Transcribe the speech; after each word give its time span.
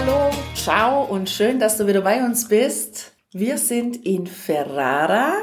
Hallo, 0.00 0.30
ciao 0.54 1.04
und 1.04 1.28
schön, 1.28 1.58
dass 1.58 1.76
du 1.76 1.86
wieder 1.86 2.00
bei 2.00 2.24
uns 2.24 2.48
bist. 2.48 3.12
Wir 3.32 3.58
sind 3.58 4.04
in 4.06 4.26
Ferrara, 4.26 5.34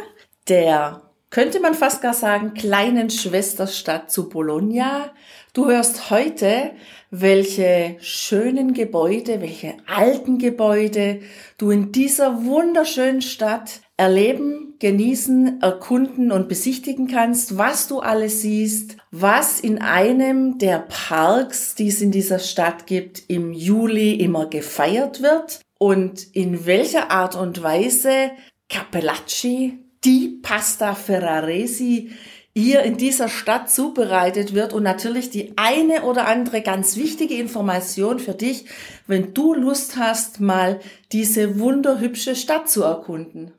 der, 0.48 1.02
könnte 1.30 1.60
man 1.60 1.74
fast 1.74 2.02
gar 2.02 2.14
sagen, 2.14 2.54
kleinen 2.54 3.10
Schwesterstadt 3.10 4.12
zu 4.12 4.30
Bologna. 4.30 5.12
Du 5.54 5.70
hörst 5.70 6.10
heute, 6.10 6.72
welche 7.12 7.98
schönen 8.00 8.74
Gebäude, 8.74 9.42
welche 9.42 9.76
alten 9.86 10.40
Gebäude 10.40 11.22
du 11.58 11.70
in 11.70 11.92
dieser 11.92 12.44
wunderschönen 12.46 13.22
Stadt 13.22 13.82
erleben, 13.98 14.76
genießen, 14.80 15.62
erkunden 15.62 16.32
und 16.32 16.48
besichtigen 16.48 17.08
kannst, 17.08 17.58
was 17.58 17.88
du 17.88 18.00
alles 18.00 18.42
siehst, 18.42 18.98
was 19.10 19.60
in 19.60 19.82
einem 19.82 20.60
der 20.60 20.86
Parks, 20.88 21.74
die 21.74 21.88
es 21.88 22.02
in 22.02 22.12
dieser 22.12 22.38
Stadt 22.38 22.86
gibt, 22.86 23.24
im 23.28 23.54
Juli 23.54 24.14
immer 24.14 24.46
gefeiert 24.46 25.24
wird 25.24 25.62
und 25.80 26.24
in 26.36 26.68
welcher 26.68 27.10
Art 27.10 27.36
und 27.36 27.64
Weise 27.64 28.32
Capellacci, 28.70 29.80
die 30.06 30.40
Pasta 30.44 30.94
Ferraresi, 30.94 32.12
hier 32.54 32.82
in 32.82 32.98
dieser 32.98 33.30
Stadt 33.30 33.70
zubereitet 33.70 34.56
wird 34.56 34.74
und 34.74 34.82
natürlich 34.82 35.30
die 35.30 35.54
eine 35.58 36.04
oder 36.04 36.28
andere 36.28 36.62
ganz 36.62 36.98
wichtige 36.98 37.36
Information 37.36 38.18
für 38.18 38.34
dich, 38.34 38.66
wenn 39.06 39.36
du 39.36 39.54
Lust 39.54 39.96
hast, 39.96 40.40
mal 40.40 40.80
diese 41.12 41.60
wunderhübsche 41.60 42.36
Stadt 42.36 42.68
zu 42.68 42.82
erkunden. 42.82 43.54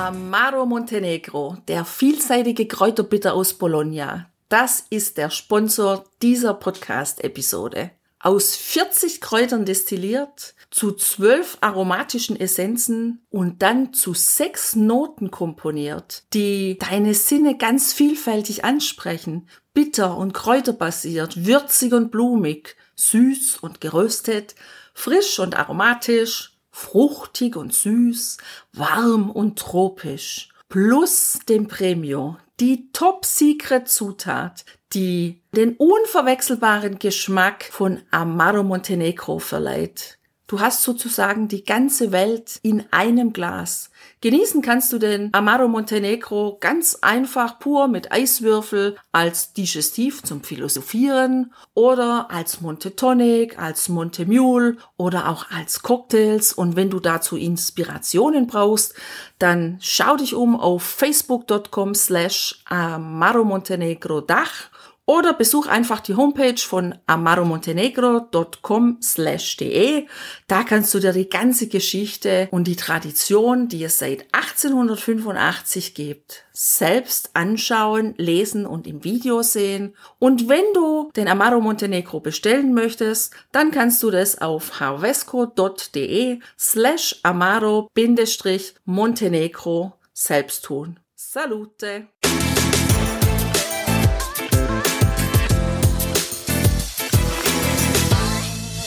Amaro 0.00 0.64
Montenegro, 0.64 1.58
der 1.68 1.84
vielseitige 1.84 2.66
Kräuterbitter 2.66 3.34
aus 3.34 3.52
Bologna. 3.52 4.30
Das 4.48 4.86
ist 4.88 5.18
der 5.18 5.28
Sponsor 5.28 6.06
dieser 6.22 6.54
Podcast-Episode. 6.54 7.90
Aus 8.18 8.56
40 8.56 9.20
Kräutern 9.20 9.66
destilliert, 9.66 10.54
zu 10.70 10.92
12 10.92 11.58
aromatischen 11.60 12.40
Essenzen 12.40 13.26
und 13.28 13.60
dann 13.60 13.92
zu 13.92 14.14
sechs 14.14 14.74
Noten 14.74 15.30
komponiert, 15.30 16.22
die 16.32 16.78
deine 16.78 17.12
Sinne 17.12 17.58
ganz 17.58 17.92
vielfältig 17.92 18.64
ansprechen. 18.64 19.50
Bitter 19.74 20.16
und 20.16 20.32
kräuterbasiert, 20.32 21.44
würzig 21.44 21.92
und 21.92 22.10
blumig, 22.10 22.74
süß 22.96 23.58
und 23.58 23.82
geröstet, 23.82 24.54
frisch 24.94 25.38
und 25.38 25.58
aromatisch, 25.58 26.49
fruchtig 26.80 27.56
und 27.56 27.74
süß, 27.74 28.38
warm 28.72 29.30
und 29.30 29.58
tropisch. 29.58 30.48
Plus 30.68 31.38
dem 31.48 31.68
Premio, 31.68 32.36
die 32.58 32.90
Top-Secret-Zutat, 32.92 34.64
die 34.92 35.42
den 35.54 35.76
unverwechselbaren 35.76 36.98
Geschmack 36.98 37.64
von 37.64 38.00
Amaro 38.10 38.62
Montenegro 38.62 39.38
verleiht. 39.38 40.18
Du 40.46 40.60
hast 40.60 40.82
sozusagen 40.82 41.48
die 41.48 41.64
ganze 41.64 42.12
Welt 42.12 42.58
in 42.62 42.84
einem 42.90 43.32
Glas. 43.32 43.89
Genießen 44.22 44.60
kannst 44.60 44.92
du 44.92 44.98
den 44.98 45.32
Amaro 45.32 45.66
Montenegro 45.66 46.58
ganz 46.60 46.98
einfach 47.00 47.58
pur 47.58 47.88
mit 47.88 48.12
Eiswürfel 48.12 48.96
als 49.12 49.54
Digestiv 49.54 50.22
zum 50.22 50.42
Philosophieren 50.42 51.54
oder 51.72 52.30
als 52.30 52.60
Monte 52.60 52.94
Tonic, 52.94 53.58
als 53.58 53.88
Monte 53.88 54.26
Mule 54.26 54.76
oder 54.98 55.30
auch 55.30 55.50
als 55.50 55.80
Cocktails. 55.80 56.52
Und 56.52 56.76
wenn 56.76 56.90
du 56.90 57.00
dazu 57.00 57.38
Inspirationen 57.38 58.46
brauchst, 58.46 58.94
dann 59.38 59.78
schau 59.80 60.16
dich 60.16 60.34
um 60.34 60.58
auf 60.58 60.82
facebook.com 60.82 61.94
slash 61.94 62.62
Amaro 62.66 63.44
Montenegro 63.44 64.20
Dach 64.20 64.69
oder 65.10 65.32
besuch 65.32 65.66
einfach 65.66 65.98
die 65.98 66.14
Homepage 66.14 66.60
von 66.60 66.94
amaromontenegro.com/de. 67.06 70.06
Da 70.46 70.62
kannst 70.62 70.94
du 70.94 71.00
dir 71.00 71.12
die 71.12 71.28
ganze 71.28 71.66
Geschichte 71.66 72.46
und 72.52 72.68
die 72.68 72.76
Tradition, 72.76 73.66
die 73.66 73.82
es 73.82 73.98
seit 73.98 74.26
1885 74.30 75.96
gibt, 75.96 76.44
selbst 76.52 77.30
anschauen, 77.34 78.14
lesen 78.18 78.66
und 78.66 78.86
im 78.86 79.02
Video 79.02 79.42
sehen. 79.42 79.96
Und 80.20 80.48
wenn 80.48 80.72
du 80.74 81.10
den 81.16 81.26
Amaro 81.26 81.60
Montenegro 81.60 82.20
bestellen 82.20 82.72
möchtest, 82.72 83.34
dann 83.50 83.72
kannst 83.72 84.00
du 84.04 84.12
das 84.12 84.40
auf 84.40 84.78
harvesco.de 84.78 86.38
slash 86.56 87.18
amaro-montenegro 87.24 89.92
selbst 90.12 90.64
tun. 90.64 91.00
Salute! 91.16 92.06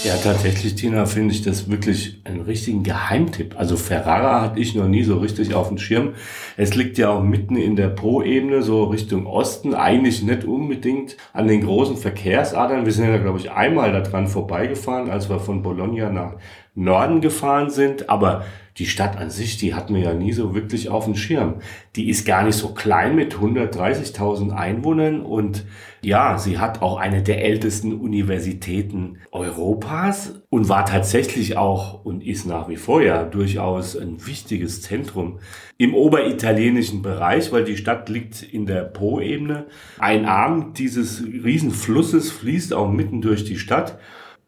Ja, 0.03 0.17
tatsächlich, 0.17 0.75
Tina, 0.75 1.05
finde 1.05 1.33
ich 1.33 1.43
das 1.43 1.71
wirklich 1.71 2.19
einen 2.25 2.41
richtigen 2.41 2.83
Geheimtipp. 2.83 3.57
Also 3.57 3.77
Ferrara 3.77 4.41
hatte 4.41 4.59
ich 4.59 4.75
noch 4.75 4.89
nie 4.89 5.03
so 5.03 5.17
richtig 5.19 5.53
auf 5.53 5.69
dem 5.69 5.77
Schirm. 5.77 6.15
Es 6.57 6.75
liegt 6.75 6.97
ja 6.97 7.09
auch 7.09 7.23
mitten 7.23 7.55
in 7.55 7.77
der 7.77 7.87
Po-Ebene, 7.87 8.63
so 8.63 8.83
Richtung 8.83 9.25
Osten, 9.27 9.73
eigentlich 9.73 10.21
nicht 10.21 10.43
unbedingt 10.43 11.15
an 11.31 11.47
den 11.47 11.61
großen 11.61 11.95
Verkehrsadern. 11.95 12.83
Wir 12.83 12.91
sind 12.91 13.07
ja, 13.07 13.17
glaube 13.17 13.39
ich, 13.39 13.51
einmal 13.51 13.93
daran 13.93 14.27
vorbeigefahren, 14.27 15.09
als 15.09 15.29
wir 15.29 15.39
von 15.39 15.63
Bologna 15.63 16.09
nach 16.09 16.33
Norden 16.75 17.21
gefahren 17.21 17.69
sind, 17.69 18.09
aber 18.09 18.43
die 18.77 18.87
Stadt 18.87 19.17
an 19.17 19.29
sich, 19.29 19.57
die 19.57 19.75
hat 19.75 19.91
mir 19.91 20.03
ja 20.03 20.13
nie 20.13 20.33
so 20.33 20.55
wirklich 20.55 20.89
auf 20.89 21.05
dem 21.05 21.15
Schirm. 21.15 21.55
Die 21.95 22.09
ist 22.09 22.25
gar 22.25 22.43
nicht 22.43 22.55
so 22.55 22.69
klein 22.69 23.15
mit 23.15 23.35
130.000 23.35 24.51
Einwohnern 24.51 25.21
und 25.21 25.65
ja, 26.01 26.37
sie 26.37 26.57
hat 26.57 26.81
auch 26.81 26.97
eine 26.97 27.21
der 27.21 27.45
ältesten 27.45 27.93
Universitäten 27.93 29.19
Europas 29.31 30.41
und 30.49 30.69
war 30.69 30.85
tatsächlich 30.85 31.55
auch 31.55 32.03
und 32.03 32.23
ist 32.23 32.45
nach 32.45 32.67
wie 32.67 32.75
vor 32.75 33.01
ja 33.03 33.23
durchaus 33.23 33.95
ein 33.95 34.25
wichtiges 34.25 34.81
Zentrum 34.81 35.39
im 35.77 35.93
oberitalienischen 35.93 37.03
Bereich, 37.03 37.51
weil 37.51 37.63
die 37.63 37.77
Stadt 37.77 38.09
liegt 38.09 38.41
in 38.41 38.65
der 38.65 38.83
Po-Ebene. 38.83 39.67
Ein 39.99 40.25
Arm 40.25 40.73
dieses 40.73 41.23
Riesenflusses 41.23 42.31
fließt 42.31 42.73
auch 42.73 42.89
mitten 42.89 43.21
durch 43.21 43.45
die 43.45 43.57
Stadt. 43.57 43.99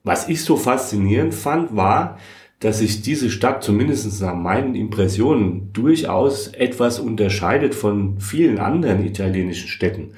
Was 0.04 0.30
ich 0.30 0.44
so 0.44 0.58
faszinierend 0.58 1.34
fand, 1.34 1.76
war, 1.76 2.18
dass 2.60 2.80
sich 2.80 3.02
diese 3.02 3.30
Stadt 3.30 3.64
zumindest 3.64 4.22
nach 4.22 4.36
meinen 4.36 4.76
Impressionen 4.76 5.72
durchaus 5.74 6.48
etwas 6.48 7.00
unterscheidet 7.00 7.76
von 7.76 8.20
vielen 8.20 8.60
anderen 8.60 9.06
italienischen 9.06 9.68
Städten. 9.68 10.12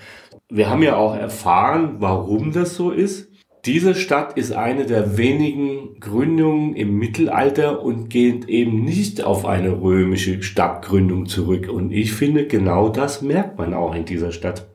Wir 0.49 0.69
haben 0.69 0.83
ja 0.83 0.95
auch 0.95 1.15
erfahren, 1.15 1.95
warum 1.99 2.53
das 2.53 2.75
so 2.75 2.91
ist. 2.91 3.29
Diese 3.65 3.95
Stadt 3.95 4.37
ist 4.37 4.53
eine 4.53 4.85
der 4.85 5.17
wenigen 5.17 5.99
Gründungen 5.99 6.73
im 6.73 6.97
Mittelalter 6.97 7.83
und 7.83 8.09
geht 8.09 8.47
eben 8.47 8.85
nicht 8.85 9.23
auf 9.23 9.45
eine 9.45 9.81
römische 9.81 10.41
Stadtgründung 10.41 11.25
zurück. 11.25 11.67
Und 11.69 11.91
ich 11.91 12.13
finde, 12.13 12.47
genau 12.47 12.87
das 12.87 13.21
merkt 13.21 13.57
man 13.57 13.73
auch 13.73 13.93
in 13.93 14.05
dieser 14.05 14.31
Stadt. 14.31 14.67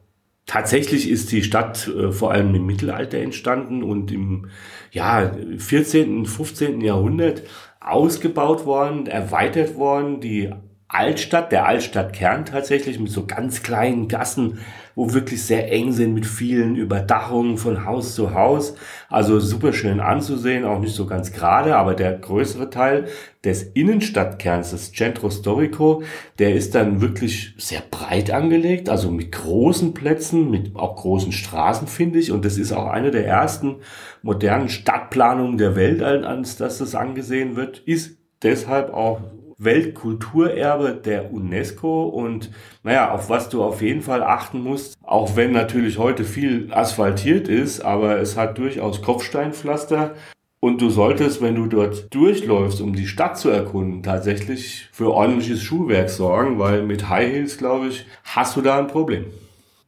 Tatsächlich 0.46 1.08
ist 1.08 1.30
die 1.30 1.42
Stadt 1.42 1.88
äh, 1.88 2.10
vor 2.10 2.32
allem 2.32 2.54
im 2.54 2.66
Mittelalter 2.66 3.18
entstanden 3.18 3.82
und 3.82 4.10
im 4.10 4.48
ja, 4.90 5.32
14., 5.56 6.18
und 6.18 6.26
15. 6.26 6.80
Jahrhundert 6.80 7.42
ausgebaut 7.80 8.66
worden, 8.66 9.06
erweitert 9.06 9.76
worden. 9.76 10.20
Die 10.20 10.50
Altstadt, 10.94 11.52
der 11.52 11.66
Altstadtkern 11.66 12.44
tatsächlich 12.44 13.00
mit 13.00 13.10
so 13.10 13.26
ganz 13.26 13.62
kleinen 13.62 14.08
Gassen, 14.08 14.58
wo 14.94 15.14
wirklich 15.14 15.42
sehr 15.42 15.72
eng 15.72 15.92
sind 15.92 16.12
mit 16.12 16.26
vielen 16.26 16.76
Überdachungen 16.76 17.56
von 17.56 17.86
Haus 17.86 18.14
zu 18.14 18.34
Haus. 18.34 18.74
Also 19.08 19.40
super 19.40 19.72
schön 19.72 20.00
anzusehen, 20.00 20.66
auch 20.66 20.80
nicht 20.80 20.94
so 20.94 21.06
ganz 21.06 21.32
gerade, 21.32 21.76
aber 21.76 21.94
der 21.94 22.12
größere 22.12 22.68
Teil 22.68 23.06
des 23.42 23.62
Innenstadtkerns, 23.62 24.72
des 24.72 24.92
Centro 24.92 25.30
Storico, 25.30 26.02
der 26.38 26.54
ist 26.54 26.74
dann 26.74 27.00
wirklich 27.00 27.54
sehr 27.56 27.82
breit 27.90 28.30
angelegt, 28.30 28.90
also 28.90 29.10
mit 29.10 29.32
großen 29.32 29.94
Plätzen, 29.94 30.50
mit 30.50 30.76
auch 30.76 30.96
großen 30.96 31.32
Straßen, 31.32 31.88
finde 31.88 32.18
ich. 32.18 32.32
Und 32.32 32.44
das 32.44 32.58
ist 32.58 32.72
auch 32.72 32.86
eine 32.86 33.10
der 33.10 33.26
ersten 33.26 33.76
modernen 34.20 34.68
Stadtplanungen 34.68 35.56
der 35.56 35.74
Welt, 35.74 36.02
als 36.02 36.58
dass 36.58 36.76
das 36.78 36.94
angesehen 36.94 37.56
wird, 37.56 37.78
ist 37.78 38.18
deshalb 38.42 38.92
auch 38.92 39.20
Weltkulturerbe 39.64 40.94
der 40.94 41.32
UNESCO 41.32 42.04
und 42.04 42.50
naja, 42.82 43.12
auf 43.12 43.30
was 43.30 43.48
du 43.48 43.62
auf 43.62 43.82
jeden 43.82 44.02
Fall 44.02 44.22
achten 44.22 44.62
musst, 44.62 44.96
auch 45.02 45.36
wenn 45.36 45.52
natürlich 45.52 45.98
heute 45.98 46.24
viel 46.24 46.68
asphaltiert 46.72 47.48
ist, 47.48 47.80
aber 47.80 48.18
es 48.18 48.36
hat 48.36 48.58
durchaus 48.58 49.02
Kopfsteinpflaster 49.02 50.14
und 50.60 50.80
du 50.80 50.90
solltest, 50.90 51.42
wenn 51.42 51.56
du 51.56 51.66
dort 51.66 52.14
durchläufst, 52.14 52.80
um 52.80 52.94
die 52.94 53.08
Stadt 53.08 53.36
zu 53.36 53.50
erkunden, 53.50 54.02
tatsächlich 54.02 54.88
für 54.92 55.12
ordentliches 55.12 55.60
Schuhwerk 55.60 56.08
sorgen, 56.08 56.58
weil 56.60 56.82
mit 56.82 57.08
High 57.08 57.32
Heels, 57.32 57.58
glaube 57.58 57.88
ich, 57.88 58.06
hast 58.22 58.56
du 58.56 58.62
da 58.62 58.78
ein 58.78 58.86
Problem. 58.86 59.24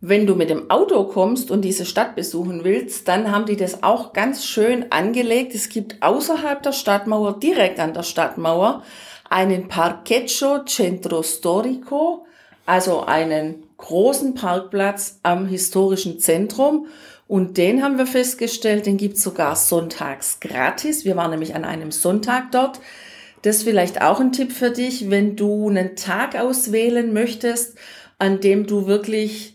Wenn 0.01 0.27
du 0.27 0.35
mit 0.35 0.51
dem 0.51 0.71
Auto 0.71 1.05
kommst 1.05 1.51
und 1.51 1.63
diese 1.63 1.87
Stadt 1.87 2.15
besuchen 2.15 2.63
willst, 2.63 3.09
dann 3.09 3.33
haben 3.33 3.47
die 3.47 3.57
das 3.57 3.83
auch 3.83 4.13
ganz 4.13 4.45
schön 4.45 4.91
angelegt. 4.91 5.55
Es 5.55 5.71
gibt 5.71 6.03
außerhalb 6.03 6.63
der 6.63 6.73
Stadtmauer, 6.73 7.39
direkt 7.39 7.81
an 7.81 7.95
der 7.95 8.03
Stadtmauer, 8.03 8.83
einen 9.35 9.67
Parqueccio 9.67 10.65
Centro 10.65 11.25
Storico, 11.25 12.25
also 12.67 13.01
einen 13.01 13.65
großen 13.79 14.35
Parkplatz 14.35 15.19
am 15.25 15.49
historischen 15.49 16.21
Zentrum. 16.21 16.87
Und 17.27 17.59
den 17.59 17.83
haben 17.83 17.99
wir 17.99 18.07
festgestellt, 18.07 18.87
den 18.87 18.97
gibt's 18.97 19.25
sogar 19.25 19.57
sonntags 19.57 20.39
gratis. 20.39 21.05
Wir 21.05 21.17
waren 21.17 21.33
nämlich 21.33 21.57
an 21.57 21.65
einem 21.65 21.91
Sonntag 21.91 22.53
dort. 22.53 22.79
Das 23.43 23.57
ist 23.57 23.63
vielleicht 23.65 24.03
auch 24.03 24.21
ein 24.21 24.31
Tipp 24.31 24.53
für 24.53 24.71
dich, 24.71 25.11
wenn 25.11 25.35
du 25.35 25.69
einen 25.69 25.97
Tag 25.97 26.39
auswählen 26.39 27.13
möchtest, 27.13 27.77
an 28.21 28.41
dem 28.41 28.69
du 28.69 28.87
wirklich 28.87 29.54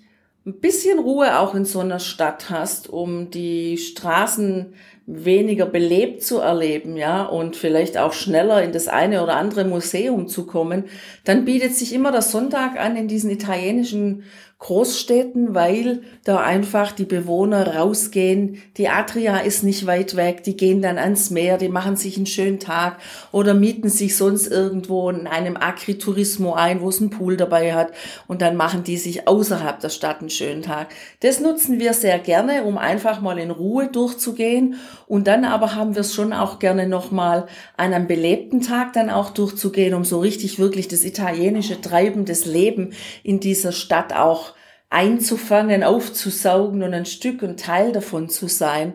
ein 0.49 0.59
bisschen 0.59 0.99
Ruhe 0.99 1.39
auch 1.39 1.53
in 1.53 1.65
so 1.65 1.79
einer 1.79 1.99
Stadt 1.99 2.49
hast, 2.49 2.89
um 2.89 3.29
die 3.29 3.77
Straßen 3.77 4.73
weniger 5.05 5.65
belebt 5.65 6.23
zu 6.23 6.39
erleben, 6.39 6.95
ja, 6.95 7.23
und 7.23 7.55
vielleicht 7.55 7.97
auch 7.97 8.13
schneller 8.13 8.63
in 8.63 8.71
das 8.71 8.87
eine 8.87 9.23
oder 9.23 9.37
andere 9.37 9.63
Museum 9.63 10.27
zu 10.27 10.45
kommen, 10.45 10.85
dann 11.23 11.45
bietet 11.45 11.75
sich 11.75 11.93
immer 11.93 12.11
der 12.11 12.21
Sonntag 12.21 12.79
an 12.79 12.95
in 12.95 13.07
diesen 13.07 13.31
italienischen 13.31 14.23
Großstädten, 14.59 15.55
weil 15.55 16.01
da 16.25 16.41
einfach 16.41 16.91
die 16.91 17.05
Bewohner 17.05 17.77
rausgehen. 17.77 18.61
Die 18.75 18.89
Adria 18.89 19.37
ist 19.37 19.63
nicht 19.63 19.87
weit 19.87 20.17
weg, 20.17 20.43
die 20.43 20.57
gehen 20.57 20.81
dann 20.81 20.97
ans 20.97 21.29
Meer, 21.29 21.57
die 21.57 21.69
machen 21.69 21.95
sich 21.95 22.17
einen 22.17 22.25
schönen 22.25 22.59
Tag 22.59 22.97
oder 23.31 23.53
mieten 23.53 23.87
sich 23.87 24.17
sonst 24.17 24.47
irgendwo 24.47 25.09
in 25.09 25.27
einem 25.27 25.55
Agriturismo 25.55 26.55
ein, 26.55 26.81
wo 26.81 26.89
es 26.89 26.99
einen 26.99 27.09
Pool 27.09 27.37
dabei 27.37 27.73
hat 27.73 27.93
und 28.27 28.41
dann 28.41 28.57
machen 28.57 28.83
die 28.83 28.97
sich 28.97 29.29
außerhalb 29.29 29.79
der 29.79 29.89
Stadt 29.89 30.19
einen 30.19 30.29
schönen 30.29 30.61
Tag. 30.61 30.89
Das 31.21 31.39
nutzen 31.39 31.79
wir 31.79 31.93
sehr 31.93 32.19
gerne, 32.19 32.65
um 32.65 32.77
einfach 32.77 33.21
mal 33.21 33.39
in 33.39 33.51
Ruhe 33.51 33.87
durchzugehen 33.87 34.75
und 35.07 35.27
dann 35.27 35.45
aber 35.45 35.73
haben 35.73 35.95
wir 35.95 36.01
es 36.01 36.13
schon 36.13 36.33
auch 36.33 36.59
gerne 36.59 36.85
nochmal 36.85 37.47
an 37.77 37.93
einem 37.93 38.07
belebten 38.07 38.59
Tag 38.59 38.91
dann 38.91 39.09
auch 39.09 39.29
durchzugehen, 39.29 39.93
um 39.93 40.03
so 40.03 40.19
richtig 40.19 40.59
wirklich 40.59 40.89
das 40.89 41.05
italienische 41.05 41.79
Treiben, 41.79 42.25
das 42.25 42.45
Leben 42.45 42.91
in 43.23 43.39
dieser 43.39 43.71
Stadt 43.71 44.13
auch 44.13 44.48
einzufangen, 44.89 45.83
aufzusaugen 45.83 46.83
und 46.83 46.93
ein 46.93 47.05
Stück 47.05 47.41
und 47.41 47.59
Teil 47.59 47.91
davon 47.91 48.29
zu 48.29 48.47
sein. 48.47 48.93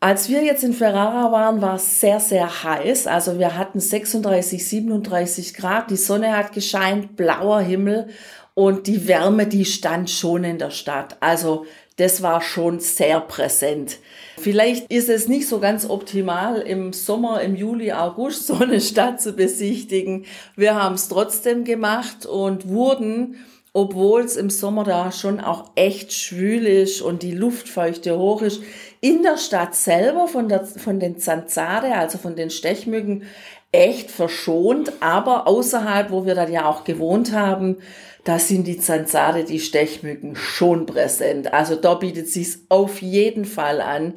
Als 0.00 0.28
wir 0.28 0.44
jetzt 0.44 0.62
in 0.62 0.74
Ferrara 0.74 1.32
waren, 1.32 1.60
war 1.60 1.74
es 1.74 2.00
sehr, 2.00 2.20
sehr 2.20 2.62
heiß. 2.62 3.08
Also 3.08 3.38
wir 3.38 3.56
hatten 3.56 3.80
36, 3.80 4.66
37 4.66 5.54
Grad, 5.54 5.90
die 5.90 5.96
Sonne 5.96 6.36
hat 6.36 6.52
gescheint, 6.52 7.16
blauer 7.16 7.60
Himmel 7.60 8.08
und 8.54 8.86
die 8.86 9.08
Wärme, 9.08 9.46
die 9.46 9.64
stand 9.64 10.08
schon 10.08 10.44
in 10.44 10.58
der 10.58 10.70
Stadt. 10.70 11.16
Also 11.20 11.66
das 11.96 12.22
war 12.22 12.40
schon 12.42 12.78
sehr 12.78 13.20
präsent. 13.20 13.98
Vielleicht 14.38 14.90
ist 14.90 15.08
es 15.08 15.26
nicht 15.26 15.48
so 15.48 15.58
ganz 15.58 15.90
optimal, 15.90 16.60
im 16.60 16.92
Sommer, 16.92 17.40
im 17.40 17.56
Juli, 17.56 17.92
August 17.92 18.46
so 18.46 18.54
eine 18.54 18.80
Stadt 18.80 19.20
zu 19.20 19.32
besichtigen. 19.32 20.26
Wir 20.54 20.76
haben 20.76 20.94
es 20.94 21.08
trotzdem 21.08 21.64
gemacht 21.64 22.24
und 22.24 22.68
wurden 22.68 23.36
obwohl 23.78 24.22
es 24.22 24.36
im 24.36 24.50
Sommer 24.50 24.82
da 24.82 25.12
schon 25.12 25.38
auch 25.38 25.70
echt 25.76 26.12
schwül 26.12 26.66
ist 26.66 27.00
und 27.00 27.22
die 27.22 27.30
Luftfeuchte 27.30 28.18
hoch 28.18 28.42
ist. 28.42 28.60
In 29.00 29.22
der 29.22 29.36
Stadt 29.36 29.76
selber 29.76 30.26
von, 30.26 30.48
der, 30.48 30.64
von 30.66 30.98
den 30.98 31.18
Zanzare, 31.18 31.94
also 31.94 32.18
von 32.18 32.34
den 32.34 32.50
Stechmücken, 32.50 33.22
echt 33.70 34.10
verschont, 34.10 34.92
aber 34.98 35.46
außerhalb, 35.46 36.10
wo 36.10 36.26
wir 36.26 36.34
dann 36.34 36.52
ja 36.52 36.68
auch 36.68 36.82
gewohnt 36.82 37.32
haben, 37.32 37.76
da 38.24 38.40
sind 38.40 38.66
die 38.66 38.78
Zanzare, 38.78 39.44
die 39.44 39.60
Stechmücken 39.60 40.34
schon 40.34 40.84
präsent. 40.84 41.52
Also 41.52 41.76
da 41.76 41.94
bietet 41.94 42.28
sich's 42.28 42.64
auf 42.68 43.00
jeden 43.00 43.44
Fall 43.44 43.80
an, 43.80 44.14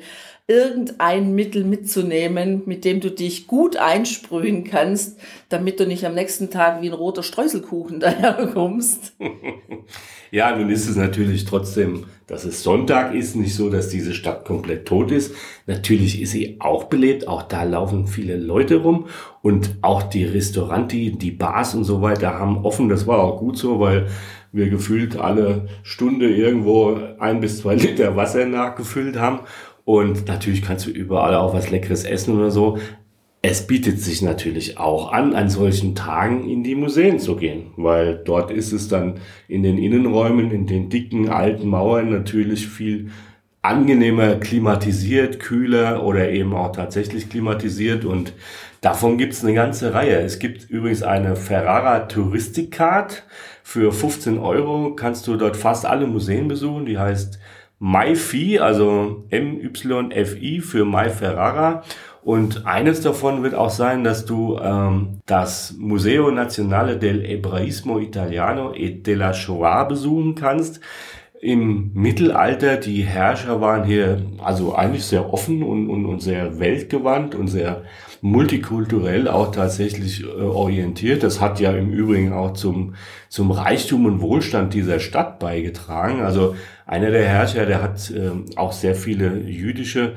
irgendein 0.47 1.33
Mittel 1.33 1.63
mitzunehmen, 1.63 2.63
mit 2.65 2.83
dem 2.83 2.99
du 2.99 3.09
dich 3.09 3.47
gut 3.47 3.77
einsprühen 3.77 4.63
kannst, 4.63 5.19
damit 5.49 5.79
du 5.79 5.87
nicht 5.87 6.05
am 6.05 6.15
nächsten 6.15 6.49
Tag 6.49 6.81
wie 6.81 6.89
ein 6.89 6.93
roter 6.93 7.23
Streuselkuchen 7.23 7.99
daherkommst. 8.01 9.13
Ja, 10.33 10.55
nun 10.55 10.69
ist 10.69 10.87
es 10.87 10.95
natürlich 10.95 11.43
trotzdem, 11.43 12.05
dass 12.25 12.45
es 12.45 12.63
Sonntag 12.63 13.13
ist, 13.13 13.35
nicht 13.35 13.53
so, 13.53 13.69
dass 13.69 13.89
diese 13.89 14.13
Stadt 14.13 14.45
komplett 14.45 14.87
tot 14.87 15.11
ist. 15.11 15.35
Natürlich 15.67 16.21
ist 16.21 16.31
sie 16.31 16.55
auch 16.61 16.85
belebt, 16.85 17.27
auch 17.27 17.43
da 17.43 17.63
laufen 17.63 18.07
viele 18.07 18.37
Leute 18.37 18.77
rum 18.77 19.07
und 19.41 19.75
auch 19.81 20.03
die 20.03 20.23
Restauranti, 20.23 21.17
die 21.17 21.31
Bars 21.31 21.75
und 21.75 21.83
so 21.83 22.01
weiter 22.01 22.39
haben 22.39 22.63
offen. 22.63 22.87
Das 22.87 23.07
war 23.07 23.19
auch 23.19 23.39
gut 23.39 23.57
so, 23.57 23.81
weil 23.81 24.07
wir 24.53 24.69
gefühlt 24.69 25.17
alle 25.17 25.67
Stunde 25.83 26.33
irgendwo 26.33 26.97
ein 27.19 27.41
bis 27.41 27.59
zwei 27.59 27.75
Liter 27.75 28.15
Wasser 28.15 28.45
nachgefüllt 28.45 29.17
haben. 29.17 29.41
Und 29.91 30.29
natürlich 30.29 30.61
kannst 30.61 30.87
du 30.87 30.89
überall 30.89 31.35
auch 31.35 31.53
was 31.53 31.69
Leckeres 31.69 32.05
essen 32.05 32.37
oder 32.37 32.49
so. 32.49 32.77
Es 33.41 33.67
bietet 33.67 33.99
sich 33.99 34.21
natürlich 34.21 34.77
auch 34.77 35.11
an, 35.11 35.35
an 35.35 35.49
solchen 35.49 35.95
Tagen 35.95 36.49
in 36.49 36.63
die 36.63 36.75
Museen 36.75 37.19
zu 37.19 37.35
gehen, 37.35 37.71
weil 37.75 38.15
dort 38.15 38.51
ist 38.51 38.71
es 38.71 38.87
dann 38.87 39.15
in 39.49 39.63
den 39.63 39.77
Innenräumen, 39.77 40.49
in 40.51 40.65
den 40.65 40.87
dicken 40.87 41.27
alten 41.27 41.67
Mauern 41.67 42.09
natürlich 42.09 42.69
viel 42.69 43.09
angenehmer 43.61 44.35
klimatisiert, 44.35 45.41
kühler 45.41 46.05
oder 46.05 46.29
eben 46.29 46.53
auch 46.53 46.71
tatsächlich 46.71 47.29
klimatisiert 47.29 48.05
und 48.05 48.31
davon 48.79 49.17
gibt 49.17 49.33
es 49.33 49.43
eine 49.43 49.53
ganze 49.53 49.93
Reihe. 49.93 50.21
Es 50.21 50.39
gibt 50.39 50.69
übrigens 50.69 51.03
eine 51.03 51.35
Ferrara 51.35 51.99
Touristic 52.07 52.71
Card. 52.71 53.23
Für 53.61 53.91
15 53.91 54.37
Euro 54.37 54.95
kannst 54.95 55.27
du 55.27 55.35
dort 55.35 55.57
fast 55.57 55.85
alle 55.85 56.07
Museen 56.07 56.47
besuchen. 56.47 56.85
Die 56.85 56.97
heißt 56.97 57.39
MyFi, 57.81 58.59
also 58.59 59.25
M-Y-F-I 59.29 60.61
für 60.61 60.85
My 60.85 61.09
Ferrara. 61.09 61.83
Und 62.23 62.67
eines 62.67 63.01
davon 63.01 63.41
wird 63.41 63.55
auch 63.55 63.71
sein, 63.71 64.03
dass 64.03 64.25
du 64.25 64.59
ähm, 64.61 65.19
das 65.25 65.75
Museo 65.79 66.29
Nazionale 66.29 66.97
del 66.97 67.25
Ebraismo 67.25 67.97
Italiano 67.97 68.73
e 68.75 68.91
della 69.01 69.33
Shoah 69.33 69.85
besuchen 69.85 70.35
kannst. 70.35 70.79
Im 71.41 71.91
Mittelalter, 71.95 72.77
die 72.77 73.01
Herrscher 73.01 73.59
waren 73.61 73.83
hier 73.83 74.21
also 74.43 74.75
eigentlich 74.75 75.05
sehr 75.05 75.33
offen 75.33 75.63
und, 75.63 75.89
und, 75.89 76.05
und 76.05 76.21
sehr 76.21 76.59
weltgewandt 76.59 77.33
und 77.33 77.47
sehr 77.47 77.81
multikulturell 78.21 79.27
auch 79.27 79.51
tatsächlich 79.51 80.23
äh, 80.23 80.27
orientiert. 80.27 81.23
Das 81.23 81.41
hat 81.41 81.59
ja 81.59 81.71
im 81.71 81.91
Übrigen 81.91 82.33
auch 82.33 82.53
zum, 82.53 82.93
zum 83.29 83.51
Reichtum 83.51 84.05
und 84.05 84.21
Wohlstand 84.21 84.73
dieser 84.73 84.99
Stadt 84.99 85.39
beigetragen. 85.39 86.21
Also 86.21 86.55
einer 86.85 87.11
der 87.11 87.25
Herrscher, 87.25 87.65
der 87.65 87.81
hat 87.81 88.11
äh, 88.11 88.31
auch 88.55 88.71
sehr 88.71 88.95
viele 88.95 89.39
jüdische 89.39 90.13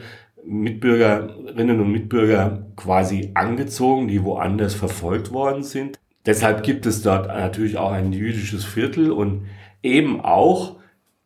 Mitbürgerinnen 0.46 1.80
und 1.80 1.90
Mitbürger 1.90 2.66
quasi 2.76 3.30
angezogen, 3.34 4.08
die 4.08 4.23
woanders 4.23 4.75
verfolgt 4.75 5.32
worden 5.32 5.62
sind. 5.62 5.99
Deshalb 6.26 6.62
gibt 6.62 6.87
es 6.87 7.02
dort 7.02 7.28
natürlich 7.28 7.78
auch 7.78 7.92
ein 7.92 8.12
jüdisches 8.12 8.64
Viertel 8.64 9.11
und 9.11 9.46
eben 9.82 10.20
auch 10.20 10.76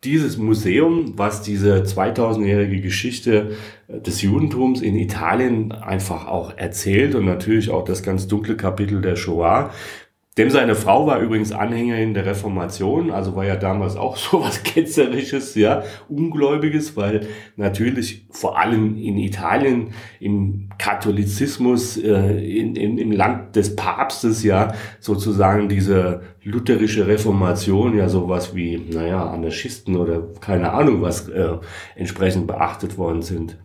dieses 0.05 0.37
Museum, 0.37 1.19
was 1.19 1.43
diese 1.43 1.83
2000-jährige 1.83 2.81
Geschichte 2.81 3.57
äh, 3.88 4.00
des 4.00 4.23
Judentums 4.23 4.81
in 4.81 4.97
Italien 4.97 5.73
einfach 5.73 6.26
auch 6.26 6.57
erzählt 6.57 7.14
und 7.14 7.25
natürlich 7.25 7.71
auch 7.71 7.85
das 7.85 8.02
ganz 8.02 8.28
dunkle 8.28 8.57
Kapitel 8.57 9.00
der 9.00 9.17
Shoah, 9.17 9.73
dem 10.38 10.50
seine 10.50 10.76
Frau 10.76 11.07
war 11.07 11.18
übrigens 11.18 11.50
Anhängerin 11.50 12.14
der 12.14 12.25
Reformation, 12.25 13.11
also 13.11 13.35
war 13.35 13.45
ja 13.45 13.57
damals 13.57 13.97
auch 13.97 14.16
so 14.16 14.40
was 14.40 14.62
Ketzerisches, 14.62 15.57
ja, 15.57 15.83
Ungläubiges, 16.09 16.97
weil 16.97 17.26
natürlich 17.57 18.26
vor 18.30 18.59
allem 18.59 18.97
in 18.97 19.18
Italien 19.18 19.88
im 20.21 20.68
Katholizismus, 20.78 21.97
äh, 21.97 22.38
in, 22.38 22.76
in, 22.76 22.99
im 22.99 23.11
Land 23.11 23.57
des 23.57 23.75
Papstes 23.75 24.45
ja 24.45 24.73
sozusagen 25.00 25.68
diese 25.68 26.23
lutherische 26.45 27.09
Reformation 27.09 27.97
ja 27.97 28.09
sowas 28.09 28.54
wie, 28.54 28.78
naja, 28.78 29.28
Anarchisten 29.28 29.97
oder 29.97 30.23
keine 30.40 30.73
Ahnung 30.73 31.02
was 31.02 31.28
äh, 31.28 31.57
entsprechend 31.97 32.47
beachtet 32.47 32.97
worden 32.97 33.23
sind. 33.23 33.59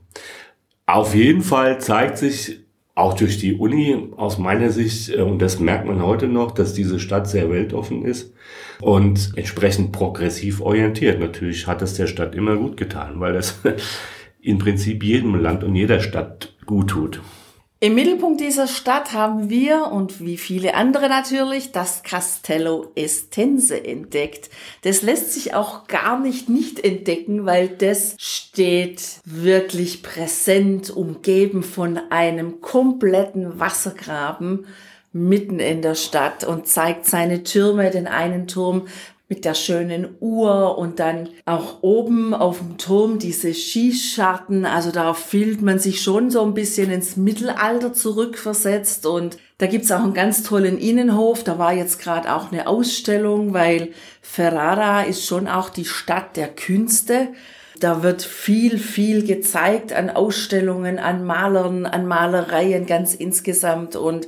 Auf 0.85 1.15
jeden 1.15 1.41
Fall 1.41 1.79
zeigt 1.79 2.17
sich 2.17 2.62
auch 2.95 3.15
durch 3.15 3.39
die 3.39 3.55
Uni 3.55 4.09
aus 4.17 4.37
meiner 4.37 4.69
Sicht, 4.69 5.09
äh, 5.09 5.21
und 5.21 5.41
das 5.41 5.59
merkt 5.59 5.87
man 5.87 6.03
heute 6.03 6.27
noch, 6.27 6.51
dass 6.51 6.73
diese 6.73 6.99
Stadt 6.99 7.27
sehr 7.27 7.49
weltoffen 7.49 8.05
ist 8.05 8.33
und 8.79 9.31
entsprechend 9.35 9.91
progressiv 9.91 10.61
orientiert. 10.61 11.19
Natürlich 11.19 11.67
hat 11.67 11.81
es 11.81 11.95
der 11.95 12.07
Stadt 12.07 12.35
immer 12.35 12.55
gut 12.57 12.77
getan, 12.77 13.19
weil 13.19 13.33
das 13.33 13.59
im 14.41 14.57
Prinzip 14.57 15.03
jedem 15.03 15.35
Land 15.35 15.63
und 15.63 15.75
jeder 15.75 15.99
Stadt 15.99 16.53
gut 16.65 16.89
tut. 16.91 17.21
Im 17.83 17.95
Mittelpunkt 17.95 18.39
dieser 18.39 18.67
Stadt 18.67 19.11
haben 19.11 19.49
wir 19.49 19.87
und 19.91 20.21
wie 20.21 20.37
viele 20.37 20.73
andere 20.75 21.09
natürlich 21.09 21.73
das 21.73 22.01
Castello 22.01 22.93
Estense 22.95 23.85
entdeckt. 23.85 24.49
Das 24.83 25.01
lässt 25.01 25.33
sich 25.33 25.53
auch 25.53 25.87
gar 25.87 26.17
nicht 26.17 26.47
nicht 26.47 26.79
entdecken, 26.81 27.45
weil 27.45 27.67
das 27.67 28.15
steht 28.19 29.19
wirklich 29.25 30.01
präsent, 30.01 30.91
umgeben 30.91 31.61
von 31.61 31.99
einem 32.09 32.61
kompletten 32.61 33.59
Wassergraben 33.59 34.65
mitten 35.11 35.59
in 35.59 35.81
der 35.81 35.95
Stadt 35.95 36.45
und 36.45 36.67
zeigt 36.67 37.05
seine 37.05 37.43
Türme, 37.43 37.91
den 37.91 38.07
einen 38.07 38.47
Turm 38.47 38.87
mit 39.33 39.45
der 39.45 39.55
schönen 39.55 40.09
Uhr 40.19 40.77
und 40.77 40.99
dann 40.99 41.27
auch 41.45 41.81
oben 41.81 42.35
auf 42.35 42.59
dem 42.59 42.77
Turm 42.77 43.17
diese 43.17 43.51
Schießscharten. 43.51 44.63
Also 44.63 44.91
da 44.91 45.15
fühlt 45.15 45.63
man 45.63 45.79
sich 45.79 46.03
schon 46.03 46.29
so 46.29 46.43
ein 46.43 46.53
bisschen 46.53 46.91
ins 46.91 47.17
Mittelalter 47.17 47.93
zurückversetzt 47.93 49.07
und 49.07 49.39
da 49.57 49.65
gibt's 49.65 49.91
auch 49.91 50.03
einen 50.03 50.13
ganz 50.13 50.43
tollen 50.43 50.77
Innenhof. 50.77 51.43
Da 51.43 51.57
war 51.57 51.73
jetzt 51.73 51.99
gerade 51.99 52.31
auch 52.31 52.51
eine 52.51 52.67
Ausstellung, 52.67 53.55
weil 53.55 53.89
Ferrara 54.21 55.01
ist 55.01 55.25
schon 55.25 55.47
auch 55.47 55.69
die 55.69 55.85
Stadt 55.85 56.37
der 56.37 56.49
Künste. 56.49 57.29
Da 57.79 58.03
wird 58.03 58.21
viel, 58.21 58.77
viel 58.77 59.25
gezeigt 59.25 59.93
an 59.93 60.11
Ausstellungen, 60.11 60.99
an 60.99 61.25
Malern, 61.25 61.87
an 61.87 62.05
Malereien 62.05 62.85
ganz 62.85 63.15
insgesamt 63.15 63.95
und 63.95 64.27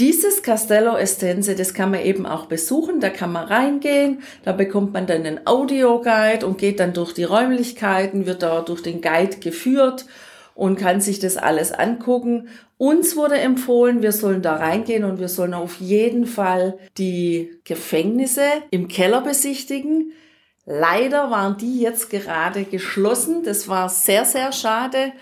dieses 0.00 0.42
Castello 0.42 0.96
Estense, 0.96 1.54
das 1.54 1.74
kann 1.74 1.90
man 1.90 2.00
eben 2.00 2.24
auch 2.24 2.46
besuchen, 2.46 3.00
da 3.00 3.10
kann 3.10 3.32
man 3.32 3.46
reingehen, 3.46 4.22
da 4.44 4.52
bekommt 4.52 4.94
man 4.94 5.06
dann 5.06 5.26
einen 5.26 5.46
Audioguide 5.46 6.46
und 6.46 6.56
geht 6.56 6.80
dann 6.80 6.94
durch 6.94 7.12
die 7.12 7.24
Räumlichkeiten, 7.24 8.24
wird 8.24 8.42
da 8.42 8.62
durch 8.62 8.82
den 8.82 9.02
Guide 9.02 9.36
geführt 9.40 10.06
und 10.54 10.76
kann 10.76 11.02
sich 11.02 11.18
das 11.18 11.36
alles 11.36 11.70
angucken. 11.70 12.48
Uns 12.78 13.14
wurde 13.14 13.36
empfohlen, 13.36 14.00
wir 14.00 14.12
sollen 14.12 14.40
da 14.40 14.56
reingehen 14.56 15.04
und 15.04 15.20
wir 15.20 15.28
sollen 15.28 15.52
auf 15.52 15.80
jeden 15.80 16.24
Fall 16.24 16.78
die 16.96 17.60
Gefängnisse 17.64 18.46
im 18.70 18.88
Keller 18.88 19.20
besichtigen. 19.20 20.12
Leider 20.64 21.30
waren 21.30 21.58
die 21.58 21.78
jetzt 21.78 22.08
gerade 22.08 22.64
geschlossen. 22.64 23.42
Das 23.44 23.68
war 23.68 23.90
sehr, 23.90 24.24
sehr 24.24 24.52
schade. 24.52 25.12